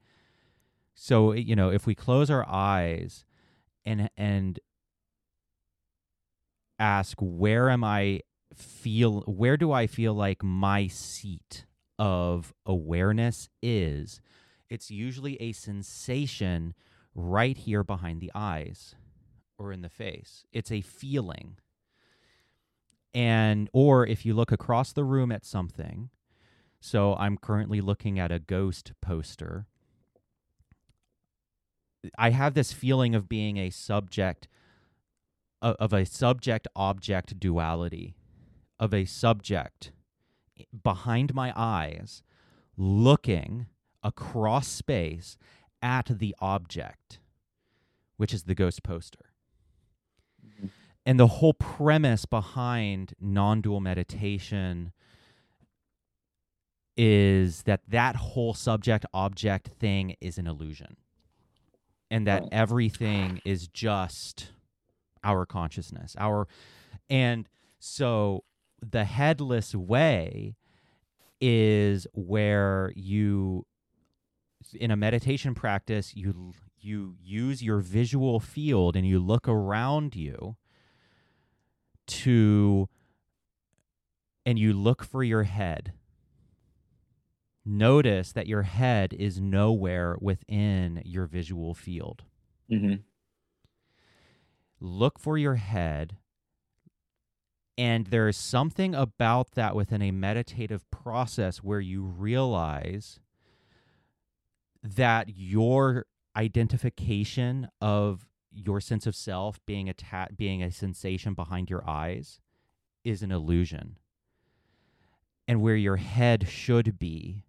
[0.93, 3.25] so you know, if we close our eyes
[3.85, 4.59] and and
[6.77, 8.21] ask where am I
[8.57, 11.65] feel where do I feel like my seat
[11.99, 14.21] of awareness is,
[14.69, 16.73] it's usually a sensation
[17.15, 18.95] right here behind the eyes
[19.57, 20.45] or in the face.
[20.51, 21.57] It's a feeling.
[23.13, 26.09] And or if you look across the room at something,
[26.79, 29.65] so I'm currently looking at a ghost poster.
[32.17, 34.47] I have this feeling of being a subject
[35.61, 38.15] of, a subject object duality
[38.79, 39.91] of a subject
[40.83, 42.23] behind my eyes,
[42.75, 43.67] looking
[44.03, 45.37] across space
[45.81, 47.19] at the object,
[48.17, 49.33] which is the ghost poster.
[50.45, 50.69] Mhm.
[51.05, 54.91] And the whole premise behind non dual meditation
[56.95, 60.97] is that that whole subject object thing is an illusion
[62.09, 62.49] and that Right.
[62.51, 64.51] everything is just
[65.23, 66.47] our consciousness our
[67.09, 67.47] and
[67.79, 68.43] so
[68.81, 70.55] the headless way
[71.39, 73.65] is where you
[74.73, 80.55] in a meditation practice you you use your visual field and you look around you
[82.07, 82.87] to
[84.45, 85.93] and you look for your head.
[87.65, 92.23] Notice that your head is nowhere within your visual field.
[92.69, 92.95] Hmm
[94.79, 96.17] look for your head
[97.77, 103.19] and there is something about that within a meditative process where you realize
[104.83, 111.87] that your identification of your sense of self being atta- being a sensation behind your
[111.87, 112.39] eyes
[113.03, 113.97] is an illusion.
[115.47, 117.43] And where your head should be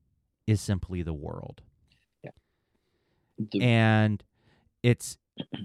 [0.47, 1.63] is simply the world.
[3.39, 4.23] The, and
[4.83, 5.19] it's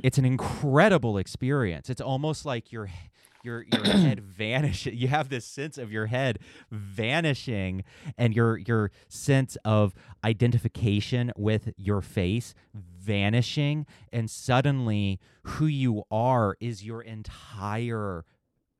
[0.04, 1.90] it's an incredible experience.
[1.90, 3.12] It's almost like your h-
[3.44, 4.94] your your head vanishes.
[4.94, 6.40] You have this sense of your head
[6.72, 7.84] vanishing,
[8.18, 16.56] and your your sense of identification with your face vanishing, and suddenly who you are
[16.60, 18.26] is your entire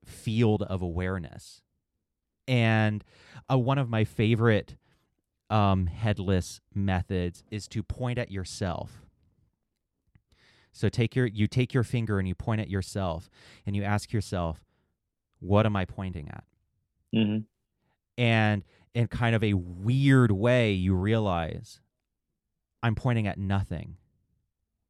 [0.06, 1.62] field of awareness.
[2.48, 3.04] And
[3.52, 4.76] uh, one of my favorite
[5.50, 9.03] um, headless methods is to point at yourself.
[10.74, 13.30] So take your you take your finger and you point at yourself
[13.66, 14.62] and you ask yourself,
[15.40, 16.44] what am I pointing at?
[17.14, 17.46] Mhm.
[18.18, 21.80] And in kind of a weird way, you realize
[22.82, 23.98] I'm pointing at nothing.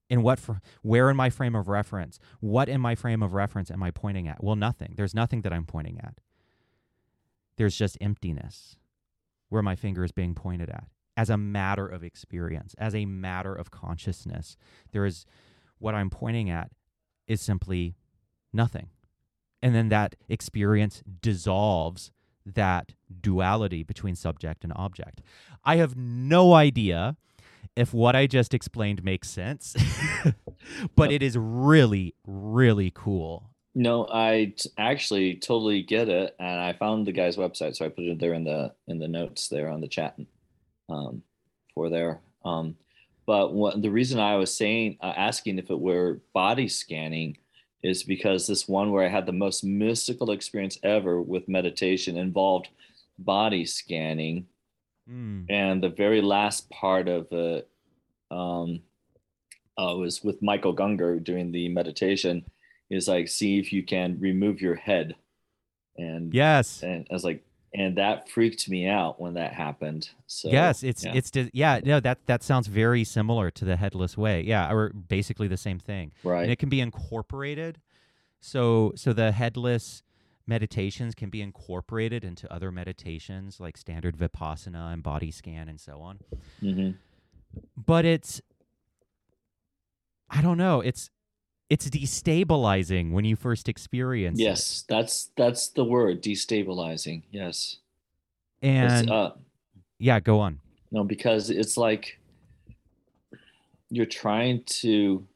[0.09, 2.19] In what fr- where in my frame of reference?
[2.39, 4.43] What in my frame of reference am I pointing at?
[4.43, 4.93] Well, nothing.
[4.95, 6.19] There's nothing that I'm pointing at.
[7.57, 8.77] There's just emptiness
[9.49, 13.53] where my finger is being pointed at as a matter of experience, as a matter
[13.53, 14.57] of consciousness.
[14.91, 15.25] There is
[15.83, 16.71] what I'm pointing at
[17.27, 17.95] is simply
[18.53, 18.89] nothing.
[19.61, 22.11] And then that experience dissolves
[22.45, 25.21] that duality between subject and object.
[25.63, 27.15] I have no idea
[27.75, 29.75] if what I just explained makes sense,
[30.95, 33.49] but it is really, really cool.
[33.75, 37.89] No, I t- actually totally get it, and I found the guy's website, so I
[37.89, 40.15] put it there in the in the notes there on the chat
[40.89, 41.23] um,
[41.73, 42.21] for there.
[42.45, 42.75] Um,
[43.25, 47.37] but what the reason I was saying, uh, asking if it were body scanning,
[47.81, 52.69] is because this one where I had the most mystical experience ever with meditation involved
[53.19, 54.47] body scanning,
[55.09, 55.45] Mm.
[55.49, 57.67] and the very last part of it
[58.31, 58.79] um,
[59.77, 62.45] uh, was with Michael Gunger doing the meditation.
[62.89, 65.15] Is like see if you can remove your head,
[65.97, 66.83] and Yes.
[66.83, 70.09] and I was like, and that freaked me out when that happened.
[70.27, 71.13] So yes, it's yeah.
[71.15, 74.41] it's yeah, no that that sounds very similar to the headless way.
[74.41, 76.11] Yeah, or basically the same thing.
[76.23, 76.43] right.
[76.43, 77.79] and it can be incorporated
[78.43, 80.03] so so the headless
[80.45, 86.01] meditations can be incorporated into other meditations like standard vipassana and body scan and so
[86.01, 86.19] on
[86.59, 86.91] hmm
[87.77, 88.41] but it's
[90.29, 91.09] i don't know it's
[91.73, 94.43] it's destabilizing when you first experience it.
[94.43, 97.23] Yes, that's that's the word destabilizing.
[97.31, 97.77] Yes,
[98.63, 99.31] and uh,
[99.99, 100.59] yeah go on
[100.91, 102.19] no, because it's like
[103.89, 105.27] you're trying to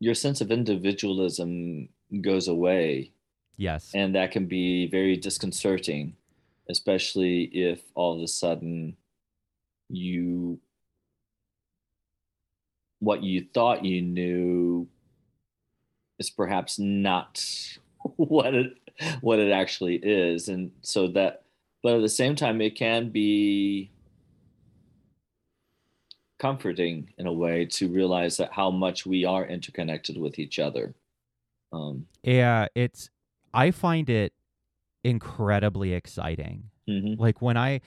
[0.00, 1.88] your sense of individualism
[2.20, 3.10] goes away
[3.56, 6.14] yes and that can be very disconcerting
[6.70, 8.96] especially if all of a sudden
[9.88, 10.58] you
[13.04, 14.88] what you thought you knew
[16.18, 17.44] is perhaps not
[18.16, 18.74] what it
[19.20, 20.48] what it actually is.
[20.48, 21.42] And so that
[21.82, 23.90] but at the same time it can be
[26.38, 30.94] comforting in a way to realize that how much we are interconnected with each other.
[31.72, 33.10] Um yeah it's
[33.52, 34.32] i find it
[35.02, 36.70] incredibly exciting.
[36.88, 37.18] Mhm.
[37.18, 37.80] like when i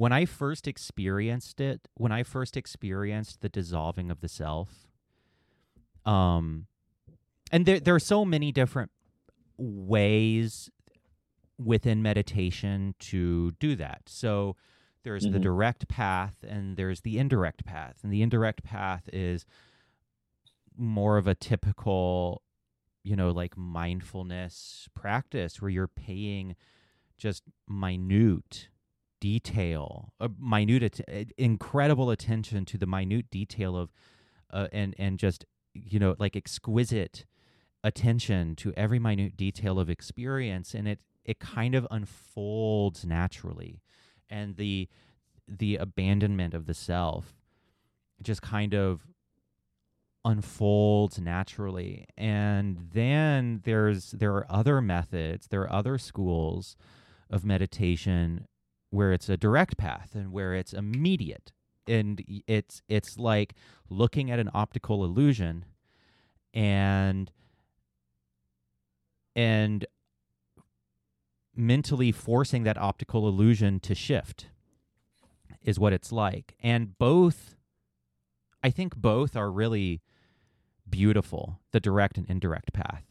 [0.00, 4.86] when i first experienced it when i first experienced the dissolving of the self
[6.06, 6.66] um
[7.52, 8.90] and there there are so many different
[9.58, 10.70] ways
[11.58, 14.56] within meditation to do that so
[15.02, 15.42] there's the Mhm.
[15.42, 19.44] direct path and there's the indirect path and the indirect path is
[20.76, 22.42] more of a typical
[23.02, 26.54] you know, like mindfulness practice where you're paying
[27.16, 28.68] just minute
[29.20, 33.92] detail, uh, minute, uh, incredible attention to the minute detail of,
[34.52, 37.26] uh, and and just you know, like exquisite
[37.84, 43.82] attention to every minute detail of experience, and it it kind of unfolds naturally,
[44.28, 44.88] and the
[45.46, 47.34] the abandonment of the self
[48.22, 49.06] just kind of
[50.24, 52.06] unfolds naturally.
[52.16, 56.76] And then there's there are other methods there are other schools
[57.30, 58.46] of meditation
[58.90, 61.52] where it's a direct path and where it's immediate.
[61.86, 63.54] And it's it's like
[63.88, 65.64] looking at an optical illusion
[66.54, 67.30] and
[69.34, 69.86] and
[71.56, 74.48] mentally forcing that optical illusion to shift
[75.62, 76.54] is what it's like.
[76.62, 77.56] And both
[78.62, 80.02] i think both are really
[80.90, 83.04] beautiful the direct and indirect path.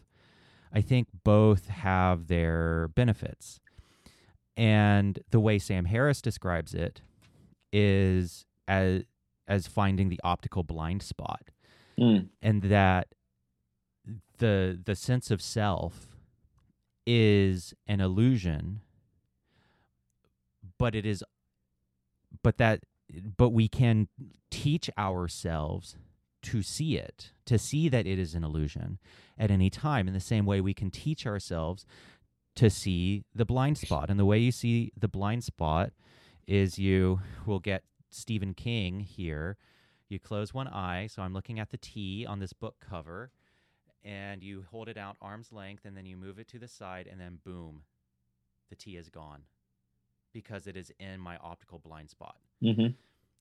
[0.71, 3.59] I think both have their benefits
[4.57, 7.01] and the way sam harris describes it
[7.71, 9.03] is as
[9.47, 11.49] as finding the optical blind spot
[11.97, 12.29] Mm.
[12.41, 13.09] and that
[14.37, 16.15] the the sense of self
[17.05, 18.79] is an illusion
[20.77, 21.23] but it is
[22.41, 22.79] but that
[23.37, 24.07] but we can
[24.49, 25.97] teach ourselves
[26.41, 28.97] to see it to see that it is an illusion
[29.37, 31.85] at any time in the same way we can teach ourselves
[32.55, 35.91] to see the blind spot and the way you see the blind spot
[36.47, 39.57] is you will get Stephen King here.
[40.09, 43.31] You close one eye so i'm looking at the t on this book cover
[44.03, 47.07] and you hold it out arm's length and then you move it to the side
[47.09, 47.83] and then boom
[48.69, 49.43] the t is gone
[50.33, 52.37] because it is in my optical blind spot.
[52.63, 52.87] Mm-hmm.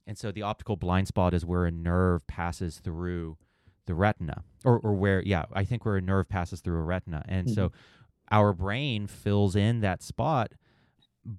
[0.06, 3.36] and so the optical blind spot is where a nerve passes through
[3.86, 7.24] the retina or, or where yeah i think where a nerve passes through a retina.
[7.26, 7.72] And so
[8.30, 10.52] our brain fills in that spot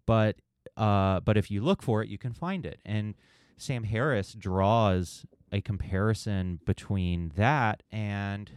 [0.06, 0.36] but
[0.78, 2.80] uh, but if you look for it you can find it.
[2.86, 3.15] And
[3.58, 8.52] sam harris draws a comparison between that and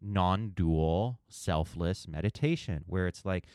[0.00, 3.46] non-dual selfless meditation where it's like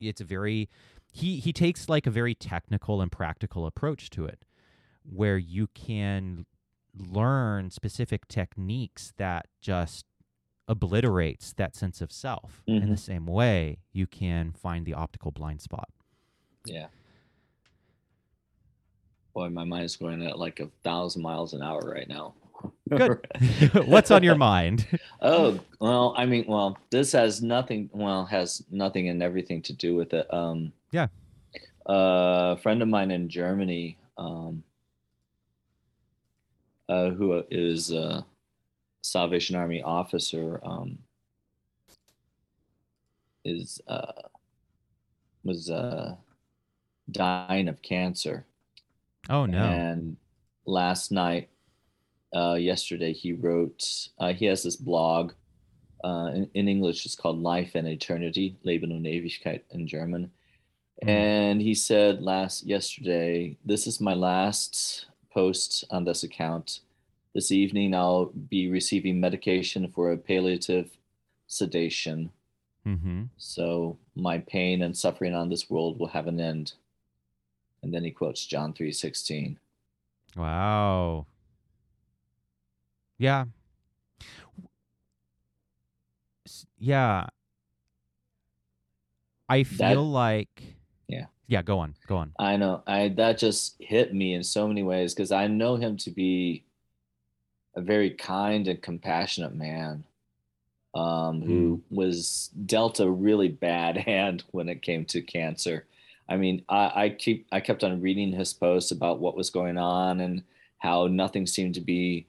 [0.00, 0.68] it's a very
[1.12, 4.44] he he takes like a very technical and practical approach to it
[5.04, 6.46] where you can
[6.96, 10.04] learn specific techniques that just
[10.68, 12.98] obliterates that sense of self in the Mhm.
[12.98, 15.88] same way you can find the optical blind spot
[16.64, 16.86] Yeah.
[19.34, 22.34] Boy, my mind is going at like a thousand miles an hour right now.
[22.88, 23.18] Good.
[23.86, 24.86] what's on your mind
[25.20, 27.90] oh well, I mean, well, this has nothing.
[27.92, 30.32] Well, has nothing and everything to do with it.
[30.32, 31.08] Um, Yeah.
[31.86, 34.62] A friend of mine in Germany, um,
[36.88, 38.24] uh, who is a
[39.04, 40.98] Salvation Army officer, um,
[43.44, 44.22] is uh,
[45.44, 46.16] was uh,
[47.10, 48.46] dying of cancer.
[49.28, 50.16] oh no And
[50.64, 51.50] last night,
[52.34, 55.32] uh, yesterday, he wrote, uh, he has this blog
[56.02, 60.30] uh, in, in English, it's called Life and Eternity, Leben und Ewigkeit in German.
[61.02, 61.08] Mm.
[61.08, 66.80] And he said last yesterday, this is my last post on this account.
[67.34, 70.90] This evening, I'll be receiving medication for a palliative
[71.48, 72.30] sedation.
[72.86, 73.24] mm-hmm.
[73.36, 76.74] So my pain and suffering on this world will have an end.
[77.82, 79.56] And then he quotes John 3:16.
[80.36, 81.26] wow
[83.18, 83.44] yeah
[86.78, 87.26] yeah
[89.48, 90.50] i That- feel like
[91.08, 91.26] Yeah.
[91.46, 92.82] yeah go on go on I know.
[92.88, 96.64] I that just hit me in so many ways because I know him to be
[97.76, 100.04] a very kind and compassionate man
[100.94, 105.86] um, who was dealt a really bad hand when it came to cancer.
[106.28, 109.76] I mean, I, I keep I kept on reading his posts about what was going
[109.76, 110.42] on and
[110.78, 112.26] how nothing seemed to be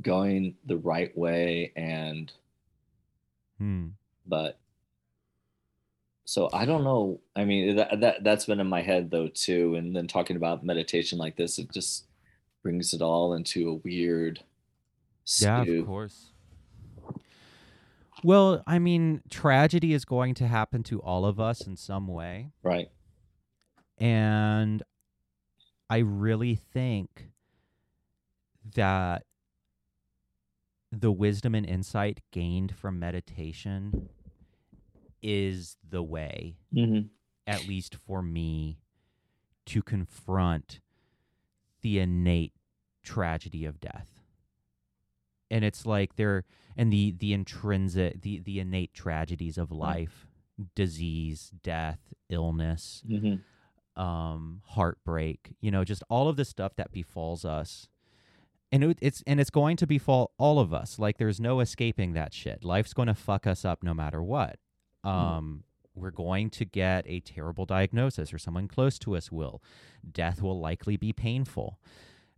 [0.00, 2.32] going the right way and
[3.58, 3.88] hmm.
[4.26, 4.58] but
[6.24, 7.20] so I don't know.
[7.34, 9.74] I mean, that, that that's been in my head though too.
[9.74, 12.04] And then talking about meditation like this, it just
[12.62, 14.42] brings it all into a weird
[15.40, 16.32] Yeah, of course.
[18.24, 22.52] Well, I mean, tragedy is going to happen to all of us in some way.
[22.62, 22.88] Right.
[23.98, 24.82] And
[25.90, 27.28] I really think
[28.74, 29.24] that
[30.92, 34.08] the wisdom and insight gained from meditation
[35.22, 37.00] is the way, hmm
[37.44, 38.78] at least for me,
[39.66, 40.80] to confront
[41.82, 42.52] the innate
[43.02, 44.20] tragedy of death.
[45.50, 46.44] and it's like they're
[46.76, 50.26] and the the intrinsic the the innate tragedies of life
[50.74, 53.34] disease death illness hmm
[53.94, 57.88] um heartbreak you know just all of the stuff that befalls us.
[58.74, 60.98] And it, it's and it's going to befall all of us.
[60.98, 62.64] Like there's no escaping that shit.
[62.64, 64.56] Life's going to fuck us up no matter what.
[65.04, 65.64] Um
[65.94, 69.62] we're going to get a terrible diagnosis or someone close to us will.
[70.10, 71.78] Death will likely be painful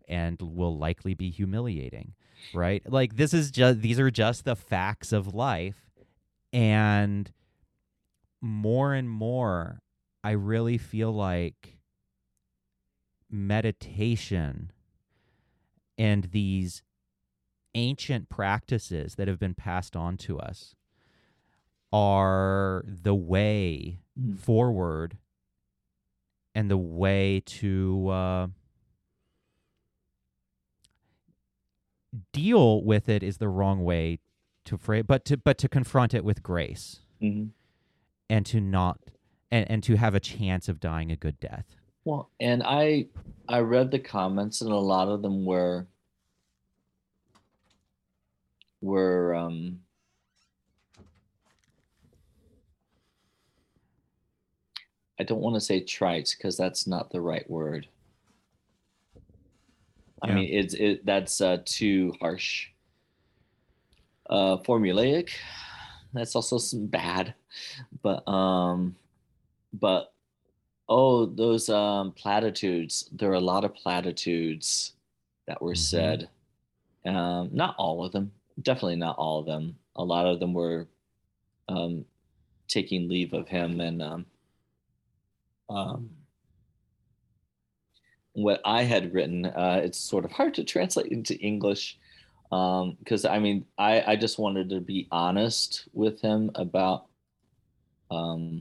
[0.09, 2.15] and will likely be humiliating
[2.53, 2.83] right?
[2.87, 5.87] Like this is just these are just the facts of life.
[6.53, 7.33] And
[8.45, 9.81] more and more
[10.23, 11.79] i really feel like
[13.31, 14.71] meditation
[15.97, 16.83] and these
[17.75, 20.77] ancient practices that have been passed on to us
[21.95, 24.39] are the way Mm.
[24.39, 25.17] forward
[26.55, 28.47] and the way to uh,
[32.33, 34.19] deal with it is the wrong way
[34.65, 37.47] to phrase but to but to confront it with grace hmm
[38.31, 38.99] and to not
[39.51, 43.07] and, and to have a chance of dying a good death Well, and I
[43.49, 45.87] I read the comments and a lot of them were
[48.81, 49.81] were um
[55.19, 57.89] I don't want to say trite because that's not the right word.
[60.23, 60.35] I Yeah.
[60.35, 62.69] mean, it's it that's uh, too harsh.
[64.29, 65.31] Uh, formulaic,
[66.15, 67.35] that's also some bad,
[68.03, 68.97] but um,
[69.75, 70.13] but
[70.89, 73.09] oh, those um platitudes.
[73.13, 74.95] There are a lot of platitudes
[75.47, 75.77] that were Mhm.
[75.77, 76.29] said.
[77.07, 79.77] Um, not all of them, definitely not all of them.
[79.97, 80.89] A lot of them were
[81.69, 82.05] um,
[82.67, 84.27] taking leave of him and um,
[85.69, 86.11] um,
[88.35, 89.47] what I had written.
[89.47, 91.99] Uh, it's sort of hard to translate into English
[92.51, 97.07] because I mean, I, I just wanted to be honest with him about
[98.11, 98.61] um,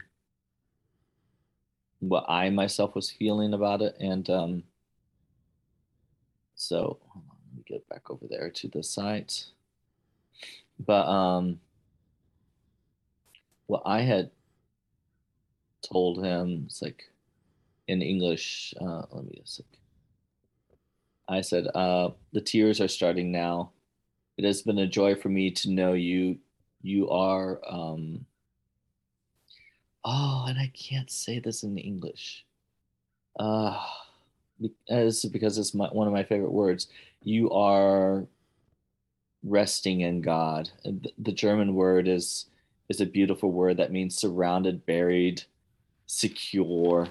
[1.99, 4.63] what I myself was feeling about it, and um,
[6.55, 9.45] so let me get back over there to the site.
[10.79, 11.59] But um,
[13.67, 14.31] what I had
[15.83, 17.03] told him, it's like
[17.87, 18.73] in English.
[18.79, 19.59] Uh, let me just.
[19.59, 19.79] Like,
[21.37, 23.71] I said, uh, "The tears are starting now.
[24.37, 26.39] It has been a joy for me to know you.
[26.81, 28.25] You are." Um,
[30.03, 32.45] oh, and I can't say this in English.
[33.39, 33.79] Uh,
[34.87, 36.87] is because it's my, one of my favorite words.
[37.21, 38.27] You are
[39.43, 40.69] resting in God.
[40.85, 42.45] And th- The German word is
[42.89, 45.43] is a beautiful word that means surrounded, buried,
[46.05, 47.07] secure,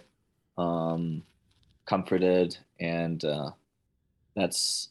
[0.59, 1.23] um,
[1.87, 3.51] comforted, and uh,
[4.37, 4.89] that's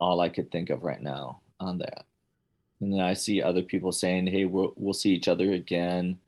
[0.00, 2.04] all I could think of right now on that.
[2.80, 6.18] And then I see other people saying, "Hey, we'll we'll see each other again."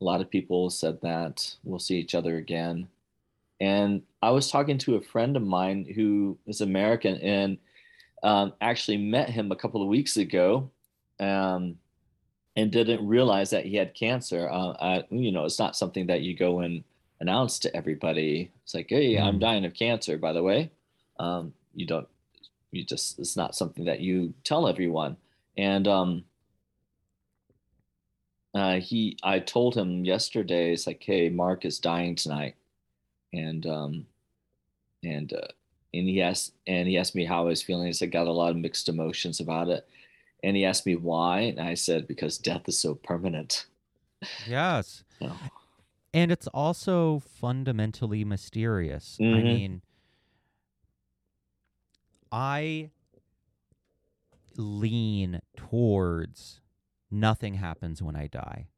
[0.00, 2.88] A lot of people said that we'll see each other again.
[3.60, 7.56] And I was talking to a friend of mine who is American and
[8.22, 10.70] um, actually met him a couple of weeks ago.
[11.20, 11.78] Um,
[12.56, 14.48] and didn't realize that he had cancer.
[14.50, 16.82] Uh, I, you know, it's not something that you go and
[17.20, 18.50] announce to everybody.
[18.64, 19.40] It's like, hey, I'm Mm.
[19.40, 20.70] dying of cancer, by the way.
[21.18, 22.08] Um, you don't,
[22.72, 25.16] you just, it's not something that you tell everyone.
[25.56, 26.24] And um,
[28.54, 32.54] uh, he, I told him yesterday, it's like, hey, Mark is dying tonight,
[33.32, 34.06] and um,
[35.04, 35.48] and uh,
[35.92, 37.86] and he asked, and he asked me how I was feeling.
[37.86, 39.86] He said, got a lot of mixed emotions about it.
[40.46, 43.66] And he asked me why, and I said because death is so permanent.
[44.48, 45.02] yes.
[45.20, 45.32] So,
[46.14, 49.16] and it's also fundamentally mysterious.
[49.20, 49.44] I Mhm.
[49.44, 49.82] mean
[52.32, 52.90] i
[54.56, 56.60] lean towards
[57.10, 58.68] nothing happens when i die.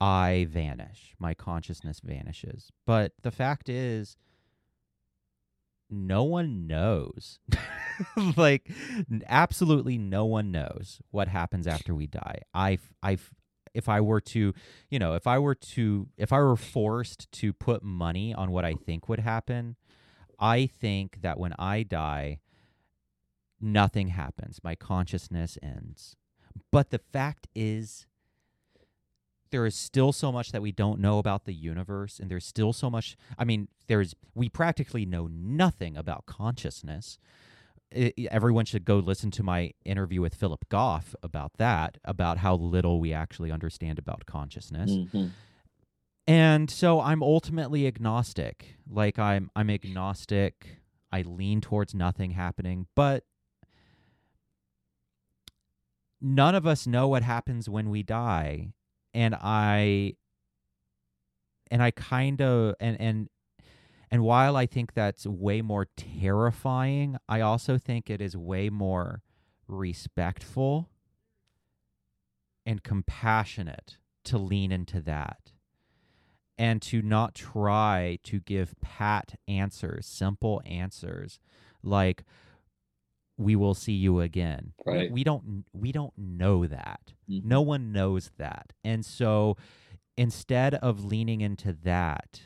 [0.00, 1.14] I vanish.
[1.18, 2.70] My consciousness vanishes.
[2.84, 4.16] But the fact is
[5.94, 7.38] no one knows.
[8.36, 8.68] Like
[9.28, 12.40] absolutely no one knows what happens after we die.
[12.52, 13.18] I i
[13.72, 14.52] if i were to
[14.90, 18.64] you know if i were to if i were forced to put money on what
[18.64, 19.76] i think would happen
[20.40, 22.40] i think that when i die
[23.64, 24.60] nothing happens.
[24.62, 26.16] My consciousness ends.
[26.70, 28.06] But the fact is
[29.54, 32.72] there is still so much that we don't know about the universe and there's still
[32.72, 37.18] so much i mean there's we practically know nothing about consciousness.
[37.94, 42.38] I- I- everyone should go listen to my interview with philip goff about that about
[42.38, 44.90] how little we actually understand about consciousness.
[44.90, 45.30] Mhm.
[46.26, 48.74] and so i'm ultimately agnostic.
[48.90, 50.80] Like i'm i'm agnostic.
[51.12, 53.22] I lean towards nothing happening but
[56.20, 58.72] none of us know what happens when we die
[59.14, 60.12] and i
[61.70, 63.28] and i kind of and and
[64.10, 69.22] and while i think that's way more terrifying i also think it is way more
[69.68, 70.90] respectful
[72.66, 75.52] and compassionate to lean into that
[76.56, 81.40] and to not try to give pat answers simple answers
[81.82, 82.24] like
[83.36, 84.72] we will see you again.
[84.86, 85.10] We- Right.
[85.10, 87.13] We, don't we don't know that.
[87.28, 87.40] Mhm.
[87.42, 88.72] No one knows that.
[88.84, 89.56] And so
[90.16, 92.42] instead of leaning into that,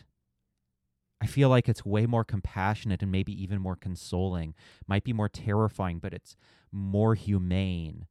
[1.21, 4.55] I feel like it's way more compassionate and maybe even more consoling.
[4.87, 6.37] Might be more terrifying, but it's
[6.71, 8.07] more humane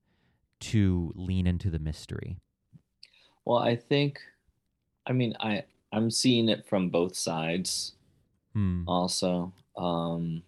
[0.62, 2.40] to lean into the mystery.
[3.46, 4.22] Well, I think,
[5.08, 7.96] I mean, I I'm seeing it from both sides.
[8.54, 8.88] Hmm.
[8.88, 10.44] Also, um,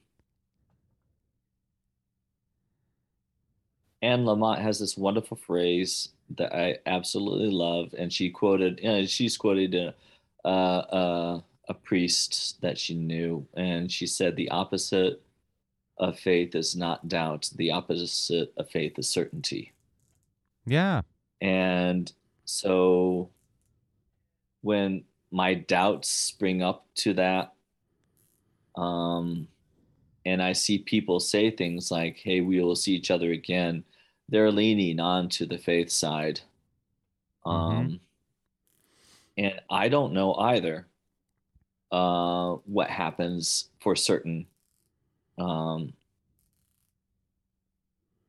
[4.02, 9.38] Anne Lamott has this wonderful phrase that I absolutely love, and she quoted, know, she's
[9.38, 9.95] quoted a,
[10.45, 15.22] uh, uh, a priest that she knew, and she said, "The opposite
[15.97, 19.74] of faith is not doubt; the opposite of faith is certainty."
[20.66, 21.02] Yeah.
[21.41, 22.12] And
[22.45, 23.30] so
[24.62, 27.54] when my doubts spring up to that,
[28.76, 29.47] um,
[30.26, 33.84] and I see people say things like, hey, we will see each other again,
[34.30, 36.41] they're leaning on to the faith side.
[37.45, 37.99] Um,
[39.38, 40.88] And I don't know either
[41.91, 44.45] uh, what happens for certain
[45.38, 45.93] um,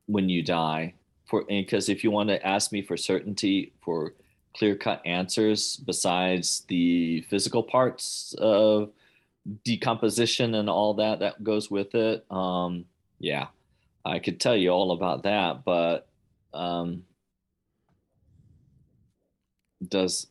[0.06, 0.94] when you die.
[1.26, 4.14] For because if you want to ask me for certainty for
[4.56, 8.90] clear cut answers besides the physical parts of
[9.64, 12.84] decomposition and all that that goes with it um
[13.20, 13.46] yeah
[14.04, 16.08] i could tell you all about that but
[16.54, 17.02] um
[19.86, 20.26] does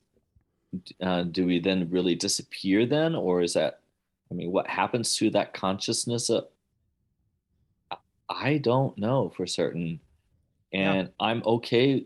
[1.01, 3.80] uh, do we then really disappear then or is that
[4.32, 6.45] i mean what happens to that consciousness of,
[8.30, 9.99] i don't know for certain
[10.72, 10.93] Yeah.
[10.93, 12.05] and i'm okay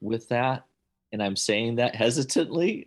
[0.00, 0.64] with that
[1.12, 2.86] and i'm saying that hesitantly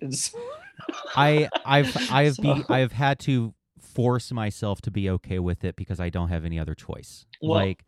[1.16, 6.00] I I've I've be I've had to force myself to be okay with it because
[6.00, 7.26] I don't have any other choice.
[7.42, 7.86] Well- like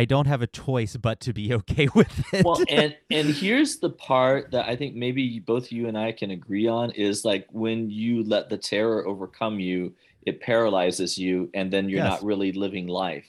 [0.00, 2.44] I don't have a choice but to be okay with it.
[2.44, 6.30] well and and here's the part that i think maybe both you and i can
[6.30, 9.92] agree on is like when you let the terror overcome you
[10.22, 12.10] it paralyzes you and then you're Yes.
[12.14, 13.26] not really living life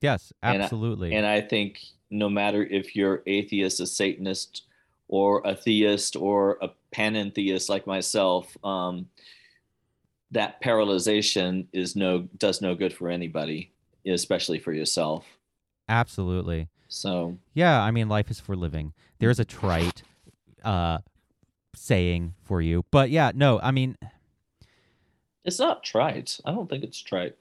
[0.00, 1.14] yes, and I- absolutely.
[1.14, 1.80] and i think
[2.10, 4.62] no matter if you're atheist a satanist
[5.08, 9.06] or a theist or a panentheist like myself um,
[10.32, 13.70] that paralyzation is no does no good for anybody
[14.06, 15.24] especially for yourself
[15.88, 16.68] absolutely.
[16.88, 18.92] so Yeah, I mean life is for living.
[19.18, 20.02] There's a trite
[20.64, 20.98] uh
[21.74, 22.84] saying for you.
[22.90, 23.96] But yeah, no, I mean
[25.44, 27.36] it's not trite i don't think it's trite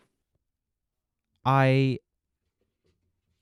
[1.46, 2.00] I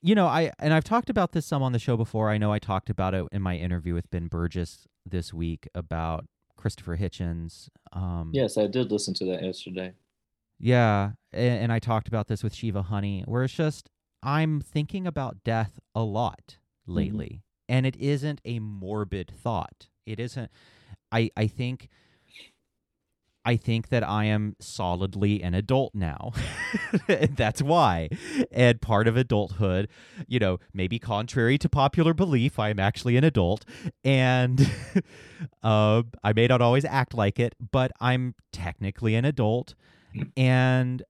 [0.03, 2.31] you know, I and I've talked about this some on the show before.
[2.31, 6.25] I know I talked about it in my interview with Ben Burgess this week about
[6.57, 7.69] Christopher Hitchens.
[7.93, 9.93] Um Yes, I did listen to that yesterday.
[10.59, 13.89] Yeah, and, and I talked about this with Shiva Honey, where it's just
[14.23, 19.87] I'm thinking about death a lot lately, and it isn't a morbid thought.
[20.05, 20.51] It isn't.
[21.11, 21.89] I I think.
[23.43, 26.31] I think that I am solidly an adult now.
[27.07, 28.09] That's why.
[28.51, 29.89] And part of adulthood,
[30.27, 33.65] you know, maybe contrary to popular belief, I am actually an adult.
[34.03, 34.69] And
[35.63, 39.73] uh, I may not always act like it, but I'm technically an adult
[40.37, 41.01] and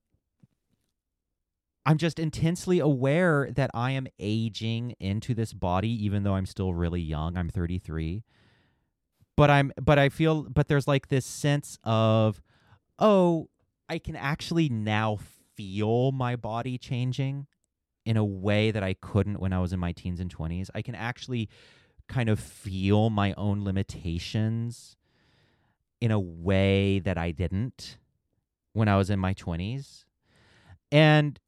[1.84, 6.74] I'm just intensely aware that I am aging into this body even though I'm still
[6.74, 7.36] really young.
[7.36, 8.22] I'm 33.
[9.36, 12.40] But I'm but I feel but there's like this sense of
[12.98, 13.48] oh,
[13.88, 15.18] I can actually now
[15.56, 17.46] feel my body changing
[18.04, 20.70] in a way that I couldn't when I was in my teens and 20s.
[20.74, 21.48] I can actually
[22.08, 24.96] kind of feel my own limitations
[26.00, 27.98] in a way that I didn't
[28.72, 30.04] when I was in my 20s.
[30.90, 31.38] And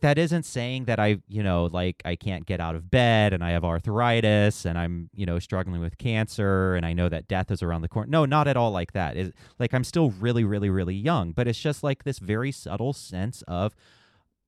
[0.00, 3.44] that isn't saying that I, you know, like I can't get out of bed and
[3.44, 7.50] I have arthritis and I'm, you know, struggling with cancer and I know that death
[7.50, 8.10] is around the corner.
[8.10, 9.16] No, not at all like that.
[9.16, 12.92] Is like I'm still really really really young, but it's just like this very subtle
[12.92, 13.74] sense of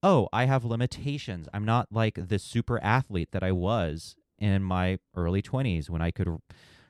[0.03, 1.49] oh, I have limitations.
[1.55, 6.11] I'm not like the super athlete that I was in my early 20s when I
[6.11, 6.39] could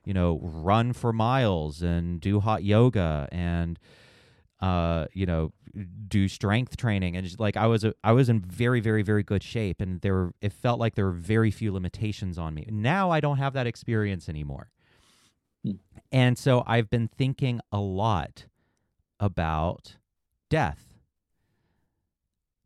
[0.04, 3.78] you know, run for miles and do hot yoga and
[4.62, 5.52] uh, you know,
[6.08, 9.22] do strength training, and just, like I was, a, I was in very, very, very
[9.22, 12.66] good shape, and there, were, it felt like there were very few limitations on me.
[12.70, 14.70] Now I don't have that experience anymore,
[15.64, 15.72] Hmm.
[16.10, 18.46] and so I've been thinking a lot
[19.20, 19.96] about
[20.48, 20.94] death,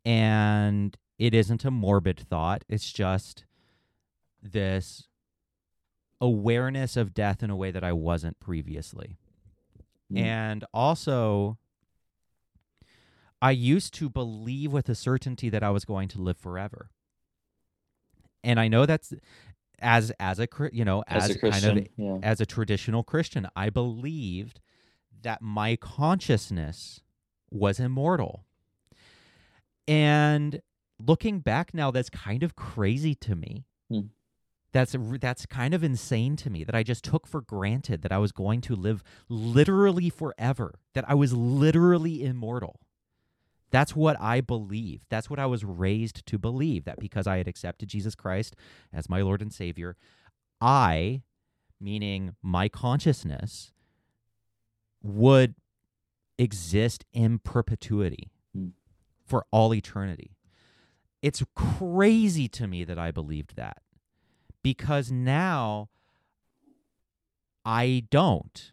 [0.05, 2.63] and it isn't a morbid thought.
[2.69, 3.45] It's just
[4.41, 5.07] this
[6.19, 9.17] awareness of death in a way that I wasn't previously.
[10.11, 10.19] Mm.
[10.19, 11.57] And also,
[13.41, 16.89] I used to believe with a certainty that I was going to live forever.
[18.43, 19.13] And I know that's
[19.79, 22.17] as as a you know As, as, a kind of yeah.
[22.23, 24.59] as a traditional Christian, I believed
[25.21, 27.01] that my consciousness
[27.51, 28.45] was immortal.
[29.87, 30.61] And
[30.99, 33.65] looking back now, that's kind of crazy to me.
[33.89, 34.01] Hmm.
[34.73, 38.17] That's that's kind of insane to me that I just took for granted that I
[38.17, 42.79] was going to live literally forever, that I was literally immortal.
[43.71, 45.05] That's what I believed.
[45.09, 48.55] That's what I was raised to believe that because I had accepted Jesus Christ
[48.93, 49.97] as my Lord and Savior,
[50.61, 51.23] I,
[51.79, 53.71] meaning my consciousness,
[55.03, 55.55] would
[56.37, 58.69] exist in perpetuity Hmm.
[59.25, 60.31] for all eternity.
[61.21, 63.81] It's crazy to me that I believed that
[64.63, 65.89] because now
[67.65, 68.71] I don't.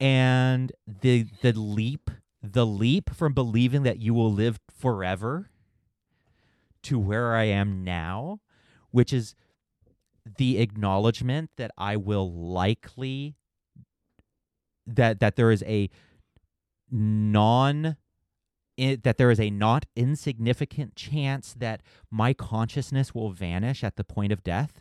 [0.00, 2.10] And the the leap
[2.42, 5.50] the leap from believing that you will live forever
[6.82, 8.40] to where I am now,
[8.90, 9.34] which is
[10.36, 13.36] the acknowledgement that I will likely
[14.86, 15.90] that that there is a
[16.90, 17.96] non
[18.78, 24.04] i that there is a not insignificant chance that my consciousness will vanish at the
[24.04, 24.80] point of death.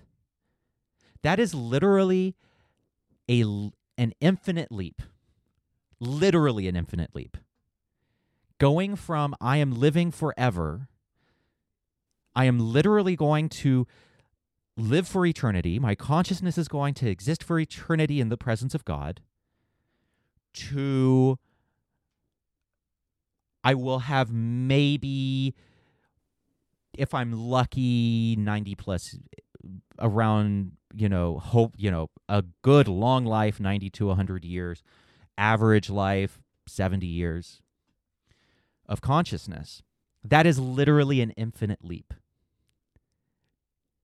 [1.23, 2.35] That is literally
[3.29, 3.41] a
[3.97, 5.01] an infinite leap.
[5.99, 7.37] Literally an infinite leap.
[8.59, 10.87] Going from I am living forever,
[12.35, 13.87] I am literally going to
[14.75, 18.85] live for eternity, my consciousness is going to exist for eternity in the presence of
[18.85, 19.21] God,
[20.53, 21.37] to
[23.63, 25.55] I will have maybe,
[26.97, 29.17] if I'm lucky, 90 plus
[29.99, 34.83] around, you know, hope, you know, a good long life, 90 to 100 years,
[35.37, 37.61] average life, 70 years
[38.87, 39.83] of consciousness.
[40.23, 42.13] That is literally an infinite leap.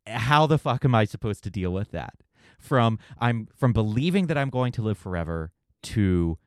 [0.08, 2.16] How the fuck am I supposed to deal with that?
[2.60, 5.52] From I'm from believing that I'm going to live forever
[5.84, 6.38] to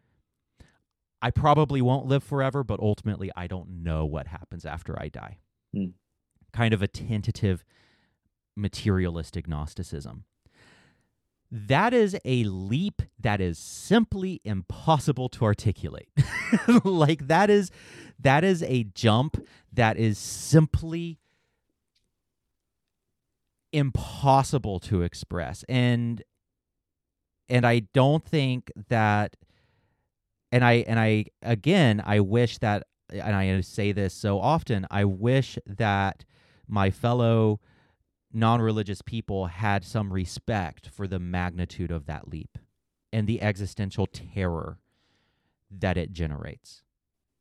[1.20, 5.38] I probably won't live forever, but ultimately I don't know what happens after I die.
[5.74, 5.86] Hmm.
[6.52, 7.64] Kind of a tentative
[8.56, 10.24] materialistic Gnosticism.
[11.50, 16.08] That is a leap that is simply impossible to articulate.
[16.84, 17.70] like that is
[18.18, 21.18] that is a jump that is simply
[23.72, 25.64] impossible to express.
[25.68, 26.22] And
[27.48, 29.36] and I don't think that
[30.50, 35.04] and I and I again I wish that and I say this so often I
[35.04, 36.24] wish that
[36.66, 37.60] my fellow
[38.32, 42.58] non-religious people had some respect for the magnitude of that leap
[43.12, 44.78] and the existential terror
[45.70, 46.82] that it generates.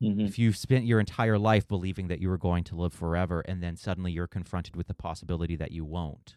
[0.02, 0.28] Mhm.
[0.28, 3.62] If you've spent your entire life believing that you were going to live forever and
[3.62, 6.36] then suddenly you're confronted with the possibility that you won't.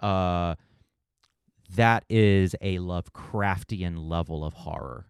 [0.00, 0.54] Uh
[1.70, 5.06] that is a Lovecraftian level of horror.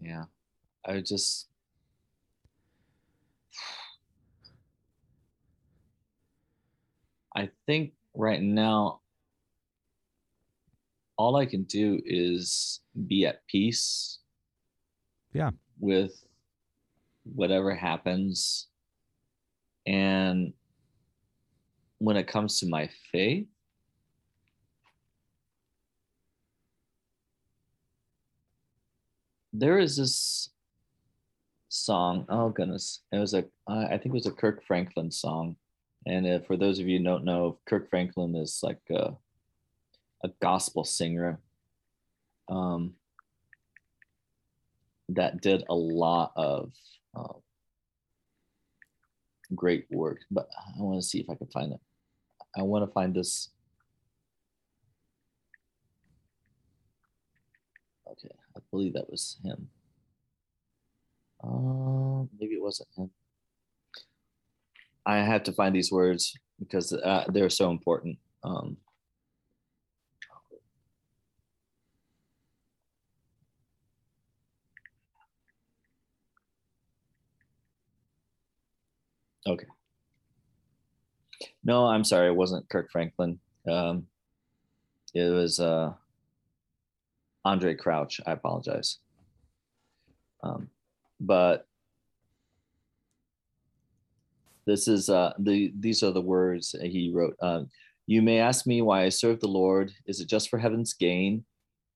[0.00, 0.24] Yeah.
[0.86, 1.48] I just
[7.34, 9.00] I think right now
[11.16, 14.18] all I can do is be at peace.
[15.32, 15.50] Yeah.
[15.78, 16.24] With
[17.24, 18.68] whatever happens.
[19.86, 20.52] And
[21.98, 23.46] when it comes to my faith,
[29.52, 30.50] there is this
[31.68, 32.26] song.
[32.28, 35.56] Oh goodness, it was a I I think it was a Kirk Franklin song.
[36.06, 39.14] And uh, for those of you who don't know, Kirk Franklin is like a,
[40.24, 41.38] a gospel singer
[42.48, 42.94] um,
[45.10, 46.72] that did a lot of
[47.14, 47.34] uh,
[49.54, 50.20] great work.
[50.30, 51.80] But I want to see if I can find it.
[52.56, 53.50] I want to find this.
[58.10, 59.68] Okay, I believe that was him.
[61.42, 63.10] Uh, maybe it wasn't him.
[65.04, 68.16] I have to find these words because uh, they're so important.
[68.42, 68.78] Um,
[79.46, 79.66] Okay.
[81.64, 82.28] No, I'm sorry.
[82.28, 83.38] It wasn't Kirk Franklin.
[83.68, 84.06] Um,
[85.14, 85.92] it was uh,
[87.44, 88.20] Andre Crouch.
[88.26, 88.98] I apologize.
[90.42, 90.68] Um,
[91.20, 91.66] but
[94.66, 97.36] this is uh, the these are the words he wrote.
[97.40, 97.70] Um,
[98.06, 99.92] you may ask me why I serve the Lord.
[100.06, 101.44] Is it just for heaven's gain,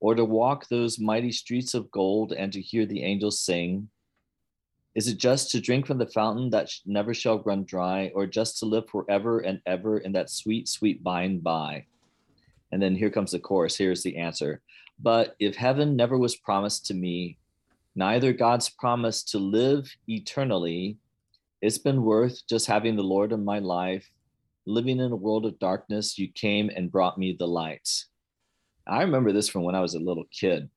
[0.00, 3.88] or to walk those mighty streets of gold and to hear the angels sing?
[4.98, 8.58] Is it just to drink from the fountain that never shall run dry, or just
[8.58, 11.84] to live forever and ever in that sweet, sweet by and by?
[12.72, 13.76] And then here comes the chorus.
[13.76, 14.60] Here's the answer.
[14.98, 17.38] But if heaven never was promised to me,
[17.94, 20.96] neither God's promise to live eternally,
[21.62, 24.10] it's been worth just having the Lord in my life.
[24.66, 28.06] Living in a world of darkness, you came and brought me the lights.
[28.84, 30.68] I remember this from when I was a little kid.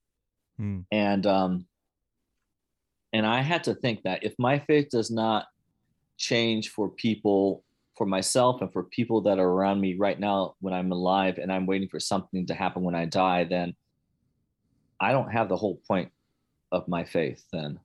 [0.58, 0.82] Hmm.
[0.92, 1.66] And um,
[3.14, 5.47] and I had to think that if my faith does not
[6.18, 7.64] change for people,
[7.97, 11.51] for myself and for people that are around me right now when I'm alive and
[11.51, 13.76] I'm waiting for something to happen when I die, then
[14.99, 16.12] I don't have the whole point
[16.72, 17.80] of my faith then.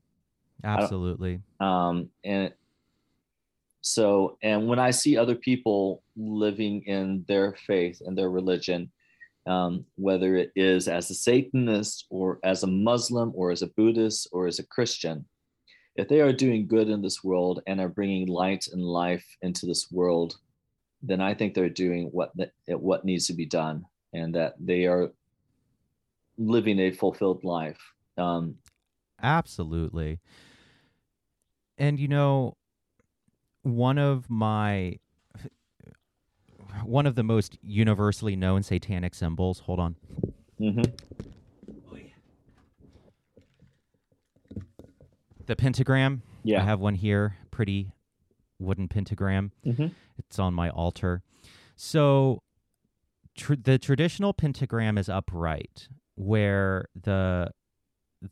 [0.64, 1.40] Absolutely.
[1.60, 2.52] Um, and
[3.80, 8.90] so, and when I see other people living in their faith and their religion,
[9.47, 14.28] um, whether it is as a Satanist or as a Muslim or as a Buddhist
[14.32, 15.24] or as a Christian,
[15.97, 19.66] if they are doing good in this world and are bringing light and life into
[19.66, 20.36] this world,
[21.03, 22.32] then I think they're doing what
[22.66, 25.11] what needs to be done, and that they are
[26.38, 27.80] living a fulfilled life.
[28.18, 28.57] Um,
[29.22, 30.20] Absolutely.
[31.78, 32.57] And you know,
[33.62, 34.99] one of my
[36.84, 39.60] one of the most universally known satanic symbols.
[39.60, 39.96] Hold on.
[40.60, 40.82] Mm-hmm.
[45.46, 46.22] The pentagram.
[46.42, 46.60] Yeah.
[46.60, 47.36] I have one here.
[47.50, 47.92] Pretty
[48.58, 49.52] wooden pentagram.
[49.64, 49.86] Mm-hmm.
[50.18, 51.22] It's on my altar.
[51.76, 52.42] So
[53.36, 57.50] tr- the traditional pentagram is upright, where the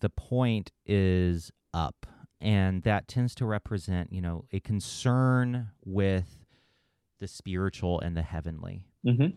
[0.00, 2.06] the point is up,
[2.40, 6.43] and that tends to represent, you know, a concern with
[7.20, 8.84] the spiritual and the heavenly.
[9.06, 9.28] Mm-hmm.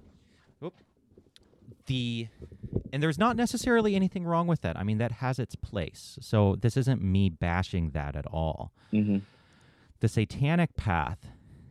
[1.86, 2.28] The
[2.92, 4.78] and there's not necessarily anything wrong with that.
[4.78, 6.18] I mean, that has its place.
[6.22, 8.74] So this isn't me bashing that at all.
[8.94, 9.20] Mm-hmm.
[10.00, 11.28] The satanic path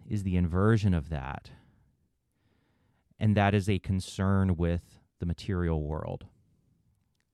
[0.09, 1.51] is the inversion of that,
[3.21, 6.27] and that is a concern with the material world.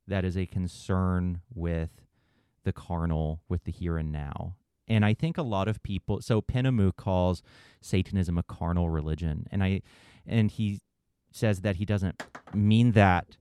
[0.06, 1.90] That is a concern with
[2.64, 4.56] the carnal, with the here and now.
[4.88, 7.42] And I think a lot of people so Penamu calls
[7.80, 9.46] Satanism a carnal religion.
[9.50, 9.82] And I
[10.26, 10.80] and he
[11.30, 12.22] says that he doesn't
[12.54, 13.36] mean that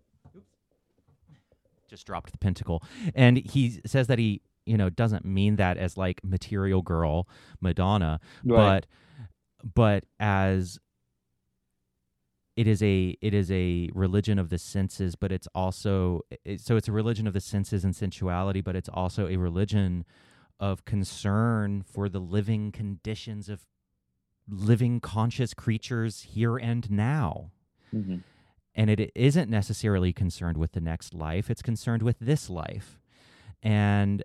[1.91, 2.81] just dropped the pentacle.
[3.13, 7.27] And he says that he, you know, doesn't mean that as like material girl
[7.59, 8.85] Madonna, right.
[9.63, 10.79] but but as
[12.55, 16.75] it is a it is a religion of the senses but it's also it, so
[16.75, 20.03] it's a religion of the senses and sensuality but it's also a religion
[20.61, 23.65] of concern for the living conditions of
[24.47, 27.49] living conscious creatures here and now.
[27.93, 28.17] Mm-hmm.
[28.75, 32.99] And it isn't necessarily concerned with the next life, it's concerned with this life.
[33.63, 34.23] And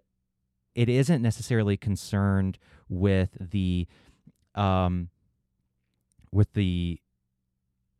[0.75, 2.59] it isn't necessarily concerned
[2.89, 3.89] with the
[4.55, 5.09] um
[6.31, 7.01] with the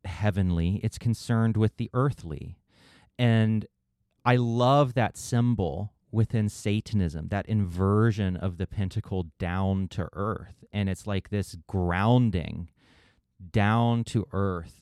[0.05, 2.59] heavenly, it's concerned with the earthly.
[3.17, 3.65] And
[4.23, 10.65] I love that symbol within Satanism, that inversion of the pentacle down to earth.
[10.73, 12.71] And it's like this grounding
[13.51, 14.81] down to earth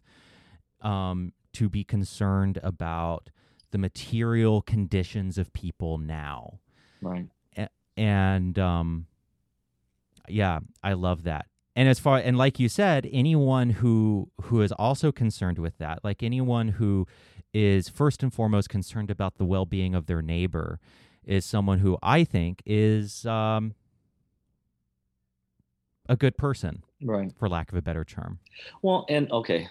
[0.80, 3.30] um, to be concerned about
[3.72, 6.60] the material conditions of people now.
[7.02, 7.28] Right.
[7.58, 9.08] A- and um,
[10.30, 11.48] yeah, I love that.
[11.76, 16.00] And as far and like you said, anyone who who is also concerned with that,
[16.06, 17.06] like anyone who
[17.54, 20.80] is first and foremost concerned about the well-being of their neighbor
[21.26, 23.74] is someone who I think is um,
[26.08, 27.32] a good person, right?
[27.38, 28.40] For lack of a better term.
[28.82, 29.68] Well, and okay,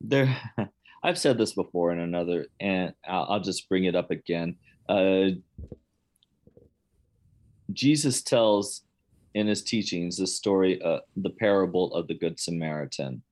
[0.00, 0.36] there.
[1.04, 4.54] I've said this before in another, and I'll, I'll just bring it up again.
[4.88, 5.30] Uh,
[7.72, 8.82] Jesus tells
[9.34, 13.22] in his teachings the story, uh, the parable of the Good Samaritan.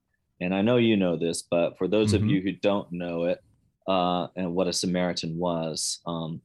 [0.41, 2.24] And I know you know this, but for those mm-hmm.
[2.24, 3.41] of you who don't know it,
[3.86, 6.41] uh, and what a Samaritan was, um,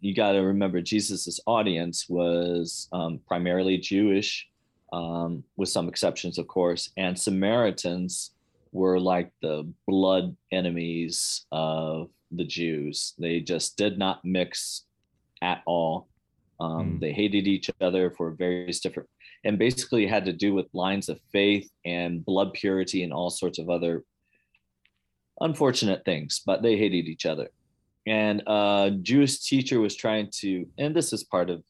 [0.00, 4.48] you got to remember Jesus's audience was um, primarily Jewish,
[4.92, 8.32] um, with some exceptions, of course, and Samaritans
[8.72, 13.14] were like the blood enemies of the Jews.
[13.18, 14.84] They just did not mix
[15.42, 16.08] at all.
[16.60, 17.00] Um, mm.
[17.00, 19.08] They hated each other for various different,
[19.44, 23.58] and basically had to do with lines of faith and blood purity and all sorts
[23.58, 24.04] of other
[25.40, 26.42] unfortunate things.
[26.44, 27.50] But they hated each other,
[28.06, 31.62] and a Jewish teacher was trying to, and this is part of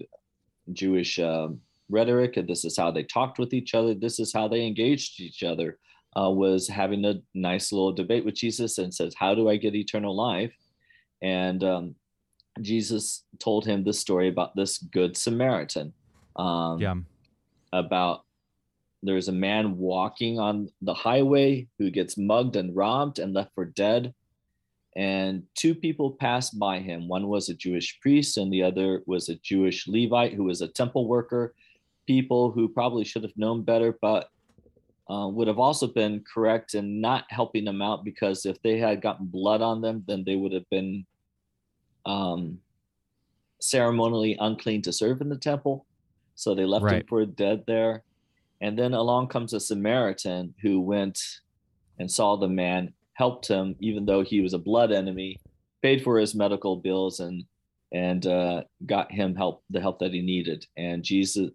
[0.72, 3.94] Jewish um, rhetoric, and this is how they talked with each other.
[3.94, 5.78] This is how they engaged each other.
[6.16, 9.74] Uh, was having a nice little debate with Jesus and says, "How do I get
[9.74, 10.54] eternal life?"
[11.22, 11.94] And um,
[12.60, 15.92] Jesus told him this story about this good Samaritan.
[16.36, 16.94] Um, Yeah.
[17.72, 18.24] About
[19.02, 23.64] there's a man walking on the highway who gets mugged and robbed and left for
[23.64, 24.14] dead.
[24.96, 27.08] And two people passed by him.
[27.08, 30.68] One was a Jewish priest, and the other was a Jewish Levite who was a
[30.68, 31.54] temple worker.
[32.06, 34.30] People who probably should have known better, but
[35.10, 39.02] uh, would have also been correct in not helping them out because if they had
[39.02, 41.04] gotten blood on them, then they would have been
[42.06, 42.58] um,
[43.60, 45.86] ceremonially unclean to serve in the temple.
[46.36, 48.02] So they left him for dead there.
[48.60, 51.20] And then along comes a Samaritan who went
[51.98, 55.40] and saw the man, helped him, even though he was a blood enemy,
[55.82, 57.44] paid for his medical bills and
[57.92, 60.66] and uh, got him help the help that he needed.
[60.76, 61.50] And Jesus,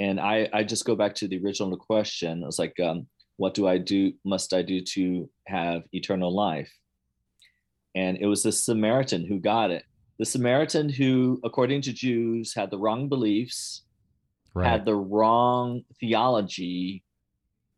[0.00, 2.42] and I I just go back to the original question.
[2.44, 3.06] It's like, um,
[3.36, 4.12] what do I do?
[4.24, 6.72] Must I do to have eternal life?
[7.94, 9.84] And it was the Samaritan who got it.
[10.18, 13.82] The Samaritan who, according to Jews, had the wrong beliefs,
[14.54, 14.70] Right.
[14.70, 17.04] had the wrong theology,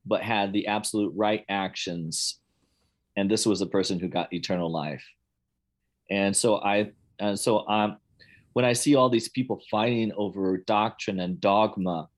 [0.06, 2.38] but had the absolute right actions.
[3.18, 5.04] And this was the person who got eternal life.
[6.08, 7.98] And so I, and so um,
[8.52, 12.08] when I see all these people fighting over doctrine and dogma,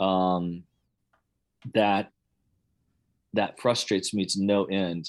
[0.00, 0.64] um,
[1.72, 2.10] that
[3.32, 5.08] that frustrates me to no end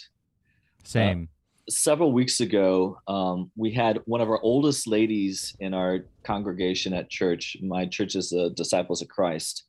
[0.83, 1.27] Same.
[1.69, 7.09] several weeks ago, um, we had one of our oldest ladies in our congregation at
[7.09, 7.57] church.
[7.61, 9.65] My church is the Disciples of Christ.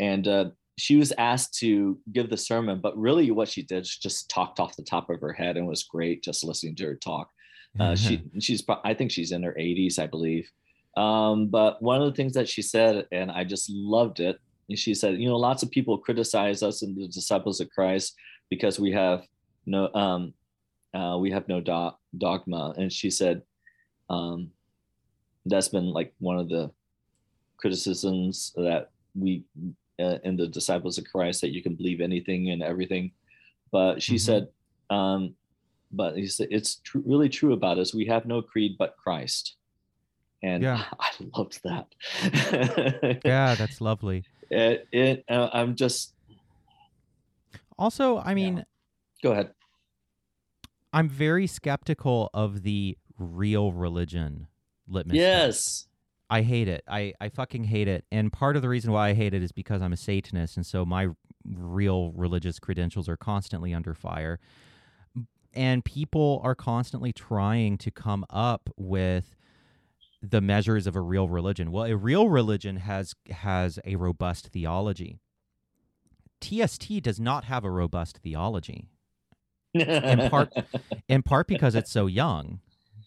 [0.00, 3.98] And uh, she was asked to give the sermon, but really what she did, she
[4.00, 6.94] just talked off the top of her head and was great just listening to her
[6.94, 7.30] talk.
[7.78, 10.50] Uh, she she's I think she's in her 80s, I believe.
[10.96, 14.38] Um, but one of the things that she said, and I just loved it,
[14.74, 18.14] she said, you know, lots of people criticize us and the disciples of Christ
[18.48, 19.26] because we have
[19.66, 20.32] no um,
[20.94, 22.74] uh, we have no do- dogma.
[22.76, 23.42] And she said,
[24.08, 24.50] um,
[25.44, 26.70] that's been like one of the
[27.58, 29.44] criticisms that we
[29.98, 33.12] in the disciples of Christ that you can believe anything and everything.
[33.72, 34.20] But she Mhm.
[34.20, 34.48] said,
[34.90, 35.34] um,
[35.92, 37.94] but he said, it's tr- really true about us.
[37.94, 39.56] We have no creed but Christ.
[40.42, 40.84] And Yeah.
[41.00, 43.20] I loved that.
[43.24, 44.24] yeah, that's lovely.
[44.50, 46.14] it, it uh, I'm just,
[47.78, 48.64] Also, I mean,
[49.22, 49.52] go ahead.
[50.92, 54.46] I'm very skeptical of the real religion
[54.88, 55.16] litmus.
[55.18, 55.88] test.
[56.28, 56.82] I hate it.
[56.88, 58.04] I, I fucking hate it.
[58.10, 60.56] And part of the reason why I hate it is because I'm a Satanist.
[60.56, 61.08] And so my
[61.44, 64.40] real religious credentials are constantly under fire.
[65.54, 69.36] And people are constantly trying to come up with
[70.20, 71.70] the measures of a real religion.
[71.70, 75.20] Well, a real religion has has a robust theology.
[76.40, 78.88] TST does not have a robust theology
[79.74, 80.52] In part-
[81.08, 82.60] in part because it's so young.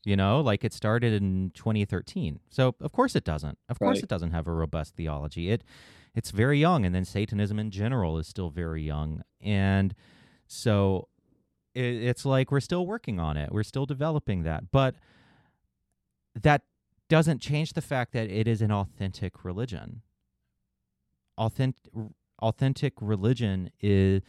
[0.05, 2.39] You know, like it started in 2013.
[2.49, 3.57] So of course it doesn't.
[3.67, 5.49] Of course it doesn't have a robust theology.
[5.51, 5.63] It
[6.15, 9.23] it's very young and then Satanism in general is still very young.
[9.41, 9.93] And
[10.47, 11.09] so
[11.75, 13.51] it, it's like we're still working on it.
[13.51, 14.71] We're still developing that.
[14.71, 14.95] But
[16.33, 16.63] that
[17.09, 20.01] doesn't change the fact that it is an authentic religion.
[21.37, 21.91] Authentic
[22.41, 24.21] authentic religion is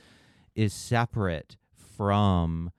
[0.55, 2.71] is separate from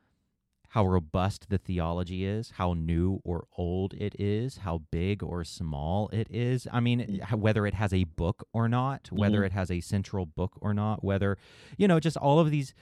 [0.71, 6.07] how robust the theology is, how new or old it is, how big or small
[6.13, 6.65] it is.
[6.71, 7.39] I mean, Mm.
[7.39, 9.47] whether it has a book or not, whether Mhm.
[9.47, 11.37] it has a central book or not, whether,
[11.77, 12.73] you know, just all of these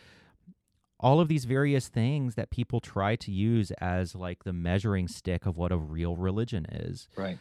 [1.02, 5.46] all of these various things that people try to use as like the measuring stick
[5.46, 7.38] of what a real religion is right.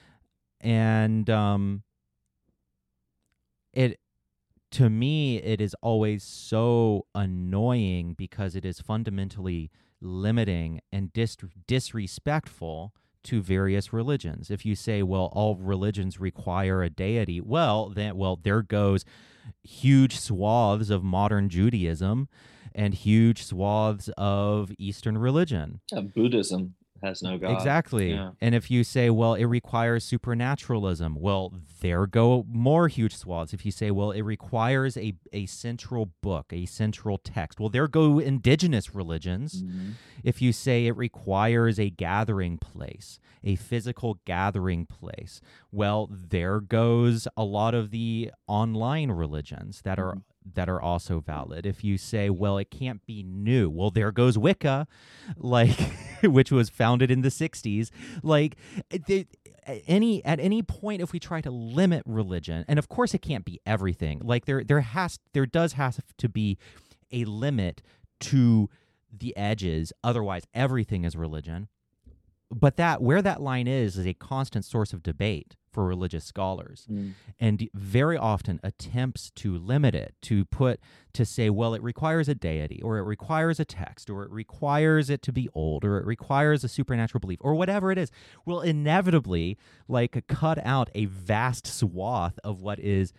[0.61, 1.83] and um
[3.73, 3.99] it
[4.71, 9.71] to me it is always so annoying because it is fundamentally
[10.01, 11.37] limiting and dis-
[11.67, 12.95] disrespectful
[13.25, 18.39] to various religions if you say well all religions require a deity well then well
[18.43, 19.05] there goes
[19.65, 22.29] huge swaths of modern judaism
[22.75, 26.75] and huge swaths of eastern religion Yeah, Buddhism.
[27.03, 27.53] Has no God.
[27.53, 28.11] Exactly.
[28.13, 28.31] Yeah.
[28.41, 33.53] And if you say, well, it requires supernaturalism, well, there go more huge swaths.
[33.53, 37.89] If you say, well, it requires a, a central book, a central text, well, there
[37.89, 39.63] go indigenous religions.
[39.63, 39.93] Mhm.
[40.25, 45.41] If you say it requires a gathering place, a physical gathering place,
[45.71, 50.19] well, there goes a lot of the online religions that are
[50.55, 51.67] that are also valid.
[51.67, 54.87] If you say, well, it can't be new, well, there goes Wicca,
[55.37, 55.79] like
[56.23, 57.91] which was founded in the 60s.
[58.23, 58.57] Like
[59.87, 63.45] any at any point if we try to limit religion, and of course it can't
[63.45, 64.21] be everything.
[64.23, 66.59] Like there there has there does have to be
[67.13, 67.83] a limit
[68.21, 68.69] to
[69.17, 71.69] the edges, otherwise everything is religion.
[72.51, 76.87] But that where that line is is a constant source of debate for religious scholars
[76.91, 77.13] Mm.
[77.39, 80.81] and very often attempts to limit it to put
[81.13, 85.11] to say well it requires a deity or it requires a text or it requires
[85.11, 88.11] it to be old or it requires a supernatural belief or whatever it is
[88.47, 93.13] will inevitably like cut out a vast swath of what is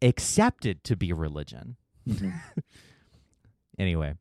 [0.00, 1.76] accepted to be religion
[2.08, 2.32] Mhm.
[3.78, 4.14] anyway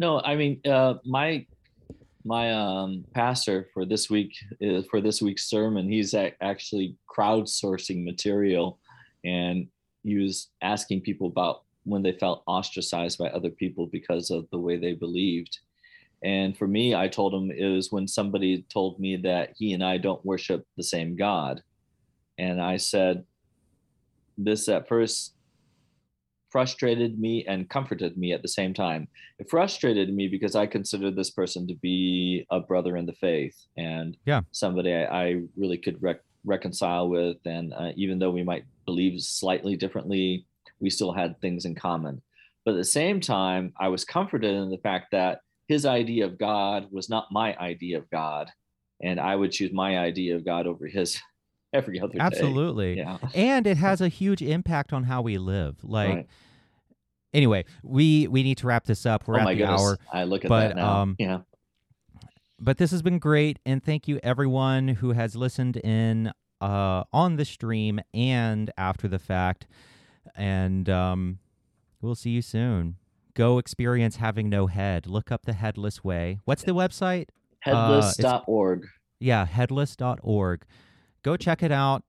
[0.00, 1.46] No, I mean, uh, my
[2.28, 8.04] my um, pastor for this week uh, for this week's sermon, he's a- actually crowdsourcing
[8.04, 8.78] material,
[9.24, 9.66] and
[10.04, 14.58] he was asking people about when they felt ostracized by other people because of the
[14.58, 15.58] way they believed.
[16.22, 19.82] And for me, I told him it was when somebody told me that he and
[19.82, 21.62] I don't worship the same God,
[22.36, 23.24] and I said,
[24.36, 25.34] this at first
[26.50, 29.06] frustrated me and comforted me at the same time
[29.38, 33.56] it frustrated me because I considered this person to be a brother in the faith
[33.76, 34.40] and Yeah.
[34.50, 37.36] somebody I, I really could rec- reconcile with.
[37.44, 40.46] And uh, even though we might believe slightly differently,
[40.80, 42.20] we still had things in common.
[42.64, 46.38] But at the same time, I was comforted in the fact that his idea of
[46.38, 48.50] God was not my idea of God,
[49.02, 51.20] and I would choose my idea of God over his
[51.72, 52.18] every other day.
[52.20, 53.18] absolutely Yeah.
[53.34, 56.26] and it has a huge impact on how we live like Right.
[57.34, 59.80] anyway we we need to wrap this up we're oh at my the goodness.
[59.80, 61.00] hour I look at but, that now.
[61.02, 61.38] um, yeah.
[62.58, 67.36] but this has been great and thank you everyone who has listened in uh, on
[67.36, 69.66] the stream and after the fact
[70.34, 71.38] and um,
[72.00, 72.96] we'll see you soon
[73.34, 77.26] go experience having no head look up the headless way what's the website
[77.66, 78.86] uh, Headless.org.
[79.20, 80.64] yeah headless.org
[81.22, 82.02] go check it out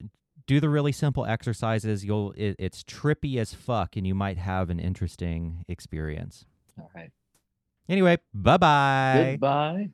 [0.47, 4.69] do the really simple exercises you'll it, it's trippy as fuck and you might have
[4.69, 6.45] an interesting experience
[6.79, 7.11] All right.
[7.87, 9.89] anyway bye-bye Goodbye.